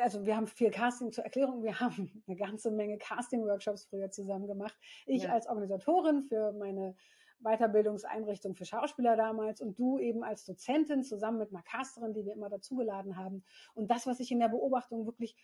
also 0.00 0.24
wir 0.24 0.36
haben 0.36 0.46
viel 0.46 0.70
Casting 0.70 1.10
zur 1.10 1.24
Erklärung. 1.24 1.64
Wir 1.64 1.80
haben 1.80 2.22
eine 2.28 2.36
ganze 2.36 2.70
Menge 2.70 2.98
Casting-Workshops 2.98 3.86
früher 3.86 4.10
zusammen 4.12 4.46
gemacht. 4.46 4.78
Ich 5.06 5.24
ja. 5.24 5.32
als 5.32 5.48
Organisatorin 5.48 6.22
für 6.22 6.52
meine 6.52 6.94
Weiterbildungseinrichtung 7.40 8.54
für 8.54 8.64
Schauspieler 8.64 9.16
damals 9.16 9.60
und 9.60 9.76
du 9.76 9.98
eben 9.98 10.22
als 10.22 10.44
Dozentin 10.44 11.02
zusammen 11.02 11.38
mit 11.38 11.50
einer 11.50 11.62
Casterin, 11.62 12.14
die 12.14 12.24
wir 12.24 12.32
immer 12.32 12.48
dazugeladen 12.48 13.16
haben. 13.16 13.44
Und 13.74 13.90
das, 13.90 14.06
was 14.06 14.20
ich 14.20 14.30
in 14.30 14.38
der 14.38 14.48
Beobachtung 14.48 15.04
wirklich 15.04 15.36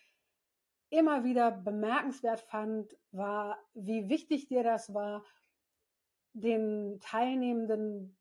immer 0.88 1.24
wieder 1.24 1.50
bemerkenswert 1.50 2.40
fand, 2.40 2.96
war, 3.11 3.59
wie 3.74 4.09
wichtig 4.09 4.46
dir 4.46 4.62
das 4.62 4.94
war, 4.94 5.24
den 6.33 7.01
Teilnehmenden 7.01 8.16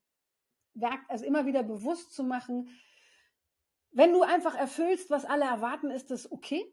Werk, 0.73 1.01
also 1.07 1.25
immer 1.25 1.45
wieder 1.45 1.63
bewusst 1.63 2.13
zu 2.13 2.23
machen, 2.23 2.69
wenn 3.91 4.13
du 4.13 4.21
einfach 4.21 4.55
erfüllst, 4.55 5.09
was 5.09 5.25
alle 5.25 5.45
erwarten, 5.45 5.89
ist 5.89 6.11
das 6.11 6.31
okay. 6.31 6.63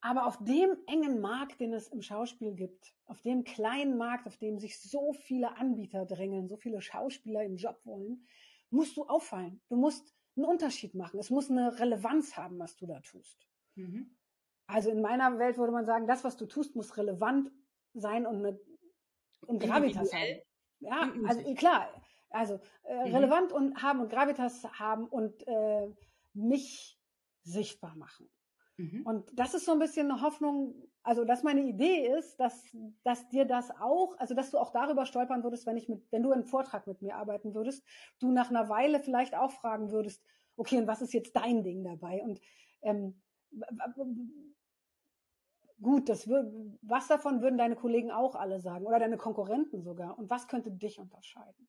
Aber 0.00 0.26
auf 0.26 0.42
dem 0.44 0.76
engen 0.86 1.20
Markt, 1.20 1.60
den 1.60 1.72
es 1.72 1.88
im 1.88 2.02
Schauspiel 2.02 2.54
gibt, 2.54 2.94
auf 3.06 3.22
dem 3.22 3.44
kleinen 3.44 3.96
Markt, 3.96 4.26
auf 4.26 4.36
dem 4.36 4.58
sich 4.58 4.78
so 4.80 5.12
viele 5.12 5.56
Anbieter 5.56 6.04
drängeln, 6.04 6.48
so 6.48 6.56
viele 6.56 6.80
Schauspieler 6.80 7.42
im 7.42 7.56
Job 7.56 7.80
wollen, 7.84 8.26
musst 8.70 8.96
du 8.96 9.04
auffallen. 9.04 9.62
Du 9.68 9.76
musst 9.76 10.14
einen 10.36 10.46
Unterschied 10.46 10.94
machen. 10.94 11.18
Es 11.18 11.30
muss 11.30 11.50
eine 11.50 11.78
Relevanz 11.78 12.36
haben, 12.36 12.58
was 12.58 12.76
du 12.76 12.86
da 12.86 13.00
tust. 13.00 13.48
Mhm. 13.76 14.14
Also 14.66 14.90
in 14.90 15.00
meiner 15.00 15.38
Welt 15.38 15.58
würde 15.58 15.72
man 15.72 15.86
sagen, 15.86 16.06
das, 16.06 16.24
was 16.24 16.36
du 16.36 16.46
tust, 16.46 16.74
muss 16.74 16.96
relevant 16.96 17.50
sein 17.94 18.26
und 18.26 18.36
eine 18.36 18.58
und 19.44 19.60
Gravitas 19.60 20.12
haben. 20.12 20.40
Ja, 20.80 21.10
also 21.26 21.54
klar, 21.54 21.88
also 22.30 22.60
äh, 22.84 23.08
mhm. 23.08 23.14
relevant 23.14 23.52
und 23.52 23.82
haben 23.82 24.00
und 24.00 24.10
Gravitas 24.10 24.64
haben 24.78 25.06
und 25.06 25.46
äh, 25.46 25.88
mich 26.34 26.98
sichtbar 27.42 27.94
machen. 27.96 28.28
Mhm. 28.76 29.02
Und 29.04 29.38
das 29.38 29.54
ist 29.54 29.66
so 29.66 29.72
ein 29.72 29.78
bisschen 29.78 30.10
eine 30.10 30.20
Hoffnung, 30.20 30.74
also 31.02 31.24
dass 31.24 31.42
meine 31.42 31.62
Idee 31.62 32.08
ist, 32.08 32.38
dass, 32.40 32.76
dass 33.04 33.28
dir 33.28 33.44
das 33.44 33.70
auch, 33.70 34.16
also 34.18 34.34
dass 34.34 34.50
du 34.50 34.58
auch 34.58 34.70
darüber 34.70 35.06
stolpern 35.06 35.44
würdest, 35.44 35.66
wenn 35.66 35.76
ich 35.76 35.88
mit, 35.88 36.02
wenn 36.10 36.22
du 36.22 36.32
einen 36.32 36.44
Vortrag 36.44 36.86
mit 36.86 37.00
mir 37.00 37.16
arbeiten 37.16 37.54
würdest, 37.54 37.84
du 38.18 38.32
nach 38.32 38.50
einer 38.50 38.68
Weile 38.68 39.00
vielleicht 39.00 39.36
auch 39.36 39.52
fragen 39.52 39.90
würdest, 39.92 40.24
okay, 40.56 40.78
und 40.78 40.86
was 40.86 41.02
ist 41.02 41.12
jetzt 41.12 41.36
dein 41.36 41.62
Ding 41.62 41.84
dabei? 41.84 42.22
Und 42.22 42.40
ähm, 42.82 43.22
Gut, 45.84 46.08
das 46.08 46.26
würd, 46.26 46.50
was 46.80 47.08
davon 47.08 47.42
würden 47.42 47.58
deine 47.58 47.76
Kollegen 47.76 48.10
auch 48.10 48.34
alle 48.36 48.58
sagen 48.58 48.86
oder 48.86 48.98
deine 48.98 49.18
Konkurrenten 49.18 49.82
sogar? 49.82 50.18
Und 50.18 50.30
was 50.30 50.48
könnte 50.48 50.70
dich 50.70 50.98
unterscheiden? 50.98 51.68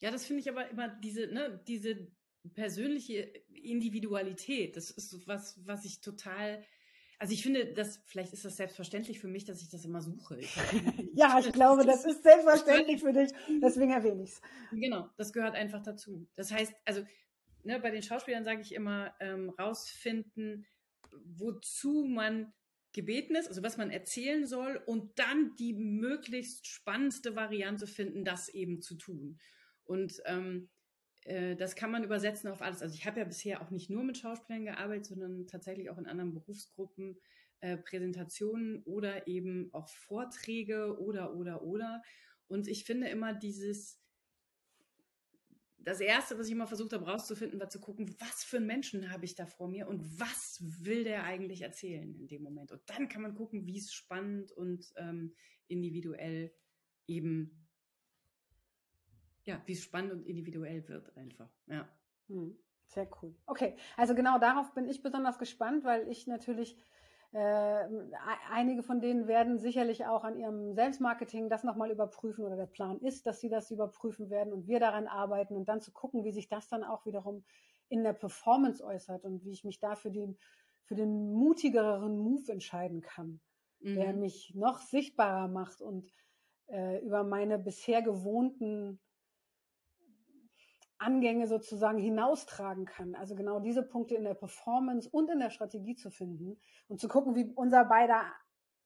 Ja, 0.00 0.10
das 0.10 0.26
finde 0.26 0.40
ich 0.40 0.50
aber 0.50 0.68
immer 0.68 0.88
diese, 0.88 1.28
ne, 1.28 1.62
diese 1.68 2.08
persönliche 2.54 3.20
Individualität. 3.62 4.76
Das 4.76 4.90
ist 4.90 5.24
was, 5.28 5.64
was 5.64 5.84
ich 5.84 6.00
total, 6.00 6.64
also 7.20 7.32
ich 7.32 7.44
finde, 7.44 7.72
das, 7.72 8.02
vielleicht 8.06 8.32
ist 8.32 8.44
das 8.44 8.56
selbstverständlich 8.56 9.20
für 9.20 9.28
mich, 9.28 9.44
dass 9.44 9.62
ich 9.62 9.68
das 9.68 9.84
immer 9.84 10.02
suche. 10.02 10.40
Ich 10.40 10.56
ja, 11.14 11.38
ich 11.38 11.52
glaube, 11.52 11.86
das 11.86 12.04
ist 12.04 12.24
selbstverständlich 12.24 13.00
für 13.00 13.12
dich. 13.12 13.30
Deswegen 13.62 13.92
erwähne 13.92 14.24
ich 14.24 14.30
es. 14.30 14.42
Genau, 14.72 15.08
das 15.16 15.32
gehört 15.32 15.54
einfach 15.54 15.80
dazu. 15.80 16.26
Das 16.34 16.50
heißt, 16.50 16.74
also 16.84 17.04
ne, 17.62 17.78
bei 17.78 17.92
den 17.92 18.02
Schauspielern 18.02 18.42
sage 18.42 18.62
ich 18.62 18.74
immer, 18.74 19.14
ähm, 19.20 19.50
rausfinden, 19.50 20.66
wozu 21.24 22.04
man 22.04 22.52
gebeten 22.96 23.36
ist, 23.36 23.46
also 23.46 23.62
was 23.62 23.76
man 23.76 23.90
erzählen 23.90 24.46
soll 24.46 24.82
und 24.86 25.18
dann 25.18 25.54
die 25.56 25.74
möglichst 25.74 26.66
spannendste 26.66 27.36
Variante 27.36 27.86
finden, 27.86 28.24
das 28.24 28.48
eben 28.48 28.80
zu 28.80 28.96
tun. 28.96 29.38
Und 29.84 30.20
ähm, 30.24 30.70
äh, 31.24 31.54
das 31.56 31.76
kann 31.76 31.90
man 31.90 32.02
übersetzen 32.02 32.50
auf 32.50 32.62
alles. 32.62 32.82
Also 32.82 32.94
ich 32.94 33.06
habe 33.06 33.20
ja 33.20 33.24
bisher 33.24 33.60
auch 33.60 33.70
nicht 33.70 33.90
nur 33.90 34.02
mit 34.02 34.16
Schauspielern 34.16 34.64
gearbeitet, 34.64 35.06
sondern 35.06 35.46
tatsächlich 35.46 35.90
auch 35.90 35.98
in 35.98 36.06
anderen 36.06 36.32
Berufsgruppen 36.32 37.20
äh, 37.60 37.76
Präsentationen 37.76 38.82
oder 38.84 39.28
eben 39.28 39.68
auch 39.72 39.88
Vorträge 39.88 40.98
oder 40.98 41.34
oder 41.34 41.62
oder. 41.62 42.02
Und 42.48 42.66
ich 42.66 42.84
finde 42.84 43.08
immer 43.08 43.34
dieses 43.34 44.00
das 45.86 46.00
erste, 46.00 46.36
was 46.36 46.48
ich 46.48 46.52
immer 46.52 46.66
versucht 46.66 46.92
habe 46.92 47.06
rauszufinden, 47.06 47.60
war 47.60 47.68
zu 47.68 47.80
gucken, 47.80 48.12
was 48.18 48.42
für 48.42 48.56
einen 48.56 48.66
Menschen 48.66 49.08
habe 49.12 49.24
ich 49.24 49.36
da 49.36 49.46
vor 49.46 49.68
mir 49.68 49.86
und 49.86 50.18
was 50.18 50.58
will 50.84 51.04
der 51.04 51.22
eigentlich 51.22 51.62
erzählen 51.62 52.12
in 52.16 52.26
dem 52.26 52.42
Moment. 52.42 52.72
Und 52.72 52.82
dann 52.86 53.08
kann 53.08 53.22
man 53.22 53.36
gucken, 53.36 53.66
wie 53.66 53.78
es 53.78 53.92
spannend 53.92 54.50
und 54.50 54.92
ähm, 54.96 55.32
individuell 55.68 56.52
eben, 57.06 57.68
ja, 59.44 59.62
wie 59.66 59.74
es 59.74 59.84
spannend 59.84 60.12
und 60.12 60.26
individuell 60.26 60.88
wird 60.88 61.16
einfach. 61.16 61.54
Ja. 61.68 61.88
Hm, 62.26 62.58
sehr 62.88 63.08
cool. 63.22 63.36
Okay, 63.46 63.76
also 63.96 64.16
genau 64.16 64.40
darauf 64.40 64.74
bin 64.74 64.88
ich 64.88 65.04
besonders 65.04 65.38
gespannt, 65.38 65.84
weil 65.84 66.08
ich 66.08 66.26
natürlich 66.26 66.76
äh, 67.36 67.86
einige 68.50 68.82
von 68.82 69.00
denen 69.00 69.26
werden 69.28 69.58
sicherlich 69.58 70.06
auch 70.06 70.24
an 70.24 70.38
ihrem 70.38 70.72
Selbstmarketing 70.72 71.50
das 71.50 71.64
nochmal 71.64 71.90
überprüfen 71.90 72.46
oder 72.46 72.56
der 72.56 72.66
Plan 72.66 72.98
ist, 73.00 73.26
dass 73.26 73.40
sie 73.40 73.50
das 73.50 73.70
überprüfen 73.70 74.30
werden 74.30 74.54
und 74.54 74.66
wir 74.66 74.80
daran 74.80 75.06
arbeiten 75.06 75.54
und 75.54 75.68
dann 75.68 75.82
zu 75.82 75.92
gucken, 75.92 76.24
wie 76.24 76.32
sich 76.32 76.48
das 76.48 76.68
dann 76.68 76.82
auch 76.82 77.04
wiederum 77.04 77.44
in 77.90 78.04
der 78.04 78.14
Performance 78.14 78.82
äußert 78.82 79.24
und 79.26 79.44
wie 79.44 79.50
ich 79.50 79.64
mich 79.64 79.80
da 79.80 79.96
für 79.96 80.10
den, 80.10 80.38
für 80.84 80.94
den 80.94 81.34
mutigeren 81.34 82.16
Move 82.16 82.50
entscheiden 82.50 83.02
kann, 83.02 83.40
mhm. 83.80 83.96
der 83.96 84.14
mich 84.14 84.54
noch 84.54 84.78
sichtbarer 84.80 85.48
macht 85.48 85.82
und 85.82 86.10
äh, 86.68 87.04
über 87.04 87.22
meine 87.22 87.58
bisher 87.58 88.00
gewohnten 88.00 88.98
Angänge 90.98 91.46
sozusagen 91.46 91.98
hinaustragen 91.98 92.86
kann. 92.86 93.14
Also 93.14 93.34
genau 93.34 93.60
diese 93.60 93.82
Punkte 93.82 94.14
in 94.14 94.24
der 94.24 94.34
Performance 94.34 95.08
und 95.08 95.30
in 95.30 95.40
der 95.40 95.50
Strategie 95.50 95.94
zu 95.94 96.10
finden 96.10 96.58
und 96.88 97.00
zu 97.00 97.08
gucken, 97.08 97.34
wie 97.34 97.52
unser 97.54 97.84
beider 97.84 98.24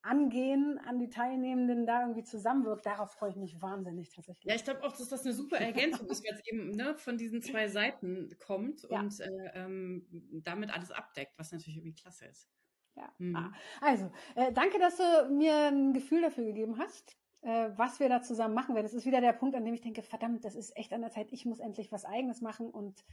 Angehen 0.02 0.78
an 0.78 0.98
die 0.98 1.10
Teilnehmenden 1.10 1.86
da 1.86 2.02
irgendwie 2.02 2.24
zusammenwirkt. 2.24 2.86
Darauf 2.86 3.12
freue 3.12 3.30
ich 3.30 3.36
mich 3.36 3.60
wahnsinnig 3.60 4.10
tatsächlich. 4.10 4.44
Ja, 4.44 4.54
ich 4.54 4.64
glaube 4.64 4.82
auch, 4.82 4.96
dass 4.96 5.08
das 5.08 5.24
eine 5.24 5.34
super 5.34 5.58
Ergänzung 5.58 6.08
ist, 6.08 6.24
weil 6.24 6.34
es 6.34 6.46
eben 6.46 6.70
ne, 6.70 6.96
von 6.96 7.18
diesen 7.18 7.42
zwei 7.42 7.68
Seiten 7.68 8.30
kommt 8.38 8.86
ja. 8.88 9.00
und 9.00 9.20
äh, 9.20 9.50
ähm, 9.54 10.06
damit 10.42 10.70
alles 10.70 10.90
abdeckt, 10.90 11.34
was 11.36 11.52
natürlich 11.52 11.76
irgendwie 11.76 12.00
klasse 12.00 12.26
ist. 12.26 12.48
Ja. 12.96 13.12
Mhm. 13.18 13.36
Ah, 13.36 13.52
also, 13.82 14.10
äh, 14.36 14.52
danke, 14.52 14.78
dass 14.78 14.96
du 14.96 15.34
mir 15.34 15.68
ein 15.68 15.92
Gefühl 15.92 16.22
dafür 16.22 16.44
gegeben 16.44 16.78
hast 16.78 17.19
was 17.42 18.00
wir 18.00 18.08
da 18.08 18.20
zusammen 18.20 18.54
machen 18.54 18.74
werden. 18.74 18.84
Das 18.84 18.94
ist 18.94 19.06
wieder 19.06 19.20
der 19.20 19.32
Punkt, 19.32 19.56
an 19.56 19.64
dem 19.64 19.74
ich 19.74 19.80
denke, 19.80 20.02
verdammt, 20.02 20.44
das 20.44 20.54
ist 20.54 20.76
echt 20.76 20.92
an 20.92 21.00
der 21.00 21.10
Zeit, 21.10 21.32
ich 21.32 21.46
muss 21.46 21.58
endlich 21.58 21.90
was 21.90 22.04
Eigenes 22.04 22.40
machen 22.42 22.70
und 22.70 23.04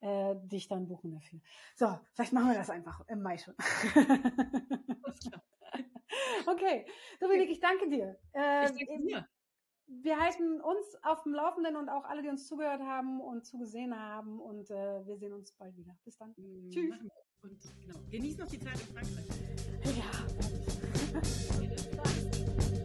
äh, 0.00 0.34
dich 0.44 0.68
dann 0.68 0.88
buchen 0.88 1.12
dafür. 1.12 1.40
So, 1.74 1.98
vielleicht 2.14 2.32
machen 2.32 2.50
wir 2.50 2.58
das 2.58 2.70
einfach 2.70 3.00
im 3.08 3.22
Mai 3.22 3.38
schon. 3.38 3.54
okay, 6.46 6.86
Dominik, 7.20 7.50
ich 7.50 7.60
danke 7.60 7.88
dir. 7.88 8.18
Äh, 8.32 8.64
ich 8.64 8.86
danke 8.86 9.06
dir. 9.06 9.28
Wir 9.88 10.18
halten 10.18 10.60
uns 10.60 10.96
auf 11.02 11.22
dem 11.22 11.32
Laufenden 11.32 11.76
und 11.76 11.88
auch 11.88 12.04
alle, 12.04 12.22
die 12.22 12.28
uns 12.28 12.48
zugehört 12.48 12.80
haben 12.82 13.20
und 13.20 13.46
zugesehen 13.46 13.96
haben. 13.96 14.40
Und 14.40 14.68
äh, 14.70 15.06
wir 15.06 15.16
sehen 15.16 15.32
uns 15.32 15.52
bald 15.52 15.76
wieder. 15.76 15.96
Bis 16.04 16.16
dann. 16.16 16.34
Mhm, 16.36 16.70
Tschüss. 16.70 16.94
Und 17.42 17.62
genau, 17.80 18.00
genieß 18.10 18.38
noch 18.38 18.48
die 18.48 18.58
Zeit 18.58 18.80
in 18.80 18.86
Frankreich. 18.88 19.26
Ja. 19.96 20.26